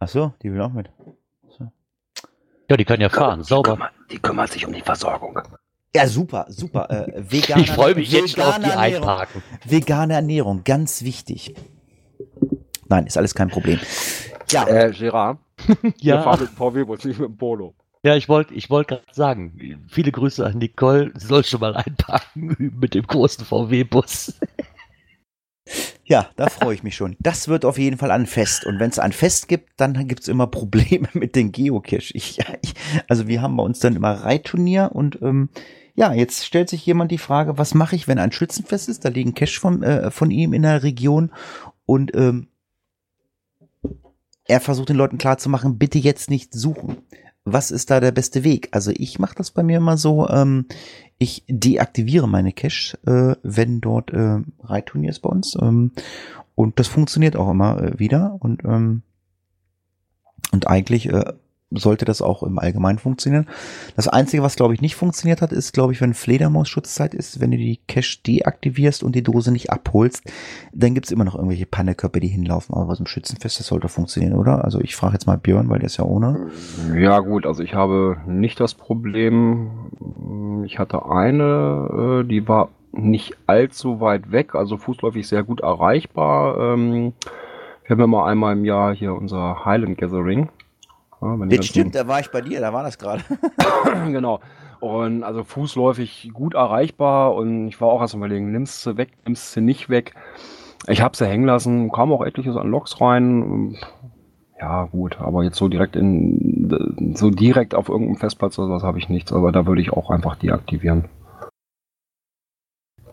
[0.00, 0.90] Ach so, die will auch mit.
[2.70, 3.90] Ja, die kann ja fahren, sauber.
[4.10, 5.38] die kümmert sich um die Versorgung.
[5.94, 6.90] Ja, super, super.
[6.90, 9.08] Äh, vegane, Ich freue mich jetzt schon auf die vegane Ernährung.
[9.08, 9.42] Einparken.
[9.64, 11.54] Vegane Ernährung, ganz wichtig.
[12.88, 13.78] Nein, ist alles kein Problem.
[14.50, 15.38] Ja, Äh, Gerard,
[15.82, 17.74] wir Ja, fahren mit dem VW-Bus, nicht mit dem Polo.
[18.02, 21.12] ja ich wollte ich wollt gerade sagen, viele Grüße an Nicole.
[21.16, 24.38] Sie soll schon mal einparken mit dem großen VW-Bus.
[26.04, 27.16] Ja, da freue ich mich schon.
[27.18, 28.66] Das wird auf jeden Fall ein Fest.
[28.66, 32.12] Und wenn es ein Fest gibt, dann gibt's immer Probleme mit den Geocache.
[32.14, 32.74] Ich, ich,
[33.08, 35.48] also wir haben bei uns dann immer Reitturnier und ähm,
[35.96, 39.04] ja, jetzt stellt sich jemand die Frage, was mache ich, wenn ein Schützenfest ist?
[39.04, 41.30] Da liegen Cache von, äh, von ihm in der Region
[41.86, 42.48] und ähm,
[44.46, 46.98] er versucht den Leuten klarzumachen, bitte jetzt nicht suchen.
[47.44, 48.68] Was ist da der beste Weg?
[48.72, 50.66] Also ich mache das bei mir immer so, ähm,
[51.18, 55.56] ich deaktiviere meine Cache, äh, wenn dort äh, Reitturnier ist bei uns.
[55.60, 55.92] Ähm,
[56.54, 58.36] und das funktioniert auch immer äh, wieder.
[58.40, 59.02] Und, ähm,
[60.52, 61.32] und eigentlich äh,
[61.70, 63.46] sollte das auch im Allgemeinen funktionieren.
[63.96, 67.50] Das Einzige, was glaube ich nicht funktioniert hat, ist, glaube ich, wenn Fledermaus-Schutzzeit ist, wenn
[67.50, 70.22] du die Cache deaktivierst und die Dose nicht abholst,
[70.72, 72.74] dann gibt's immer noch irgendwelche Panneköpfe, die hinlaufen.
[72.74, 74.64] Aber was im Schützenfest, das sollte funktionieren, oder?
[74.64, 76.50] Also ich frage jetzt mal Björn, weil der ist ja ohne.
[76.96, 80.62] Ja gut, also ich habe nicht das Problem.
[80.64, 86.74] Ich hatte eine, äh, die war nicht allzu weit weg, also fußläufig sehr gut erreichbar.
[86.74, 87.14] Ähm,
[87.86, 90.48] Wir haben ja mal einmal im Jahr hier unser Highland Gathering.
[91.24, 93.22] Ja, die Das stimmt, da war ich bei dir, da war das gerade.
[94.12, 94.40] genau.
[94.80, 99.56] Und also fußläufig gut erreichbar und ich war auch erst überlegen, nimmst du weg, nimmst
[99.56, 100.14] du nicht weg.
[100.86, 103.78] Ich habe sie hängen lassen, kam auch etliches an Loks rein.
[104.60, 108.98] Ja, gut, aber jetzt so direkt in so direkt auf irgendeinem Festplatz oder was habe
[108.98, 111.06] ich nichts, aber da würde ich auch einfach deaktivieren.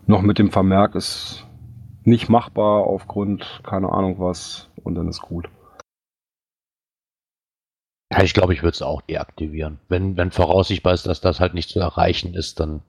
[0.06, 1.46] Noch mit dem Vermerk ist
[2.04, 5.48] nicht machbar aufgrund keine Ahnung was und dann ist gut.
[8.12, 9.78] Ja, ich glaube, ich würde es auch deaktivieren.
[9.88, 12.82] Wenn, wenn voraussichtbar ist, dass das halt nicht zu erreichen ist, dann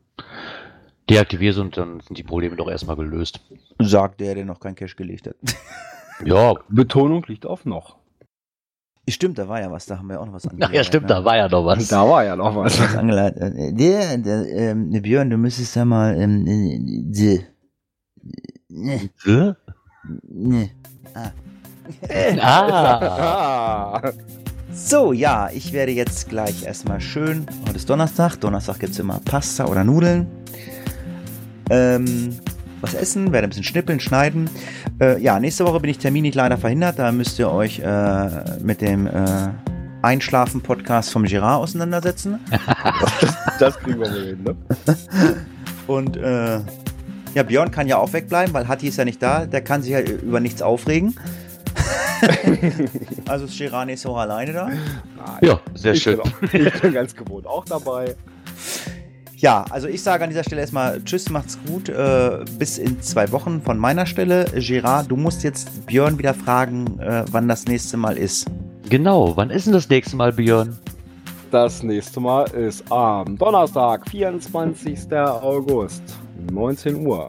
[1.09, 3.39] deaktiviere es und dann sind die Probleme doch erstmal gelöst.
[3.79, 5.35] Sagt der, der noch kein Cash gelegt hat.
[6.23, 7.97] Ja, Betonung liegt auf noch.
[9.09, 11.25] Stimmt, da war ja was, da haben wir auch noch was ach ja, stimmt, da
[11.25, 11.87] war ja noch was.
[11.87, 12.79] Da war ja noch was.
[12.79, 13.53] was angeleitet.
[13.77, 17.45] Der, der, ähm, Björn, du müsstest da mal, ähm, äh, die,
[18.69, 19.53] ne, Hä?
[20.29, 20.69] ne.
[21.13, 21.31] Ah.
[22.39, 24.13] Ah, Ah.
[24.75, 29.65] So, ja, ich werde jetzt gleich erstmal schön, heute ist Donnerstag, Donnerstag gibt's immer Pasta
[29.65, 30.25] oder Nudeln.
[31.69, 32.35] Ähm,
[32.81, 34.49] was essen, werde ein bisschen schnippeln, schneiden.
[34.99, 38.29] Äh, ja, nächste Woche bin ich terminlich leider verhindert, da müsst ihr euch äh,
[38.61, 39.49] mit dem äh,
[40.01, 42.39] Einschlafen-Podcast vom Girard auseinandersetzen.
[43.59, 44.55] Das kriegen wir wohl hin, ne?
[45.85, 46.59] Und äh,
[47.35, 49.45] ja, Björn kann ja auch wegbleiben, weil Hatti ist ja nicht da.
[49.45, 51.15] Der kann sich ja über nichts aufregen.
[53.27, 54.69] also ist Gerard nächste Woche alleine da.
[55.41, 56.17] ja, sehr ich schön.
[56.17, 58.15] Bin auch, ich bin ganz gewohnt auch dabei.
[59.43, 61.89] Ja, also ich sage an dieser Stelle erstmal Tschüss, macht's gut.
[61.89, 64.45] Äh, bis in zwei Wochen von meiner Stelle.
[64.55, 68.47] Gerard, du musst jetzt Björn wieder fragen, äh, wann das nächste Mal ist.
[68.89, 70.77] Genau, wann ist denn das nächste Mal, Björn?
[71.51, 75.11] Das nächste Mal ist am Donnerstag, 24.
[75.13, 76.01] August,
[76.49, 77.27] 19 Uhr.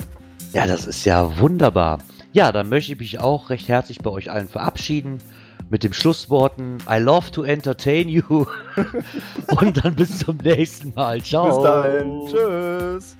[0.53, 1.99] Ja, das ist ja wunderbar.
[2.35, 5.21] Ja, dann möchte ich mich auch recht herzlich bei euch allen verabschieden
[5.71, 8.45] mit den Schlussworten I love to entertain you.
[9.61, 11.23] Und dann bis zum nächsten Mal.
[11.23, 11.47] Ciao.
[11.47, 12.27] Bis dahin.
[12.27, 13.17] Tschüss.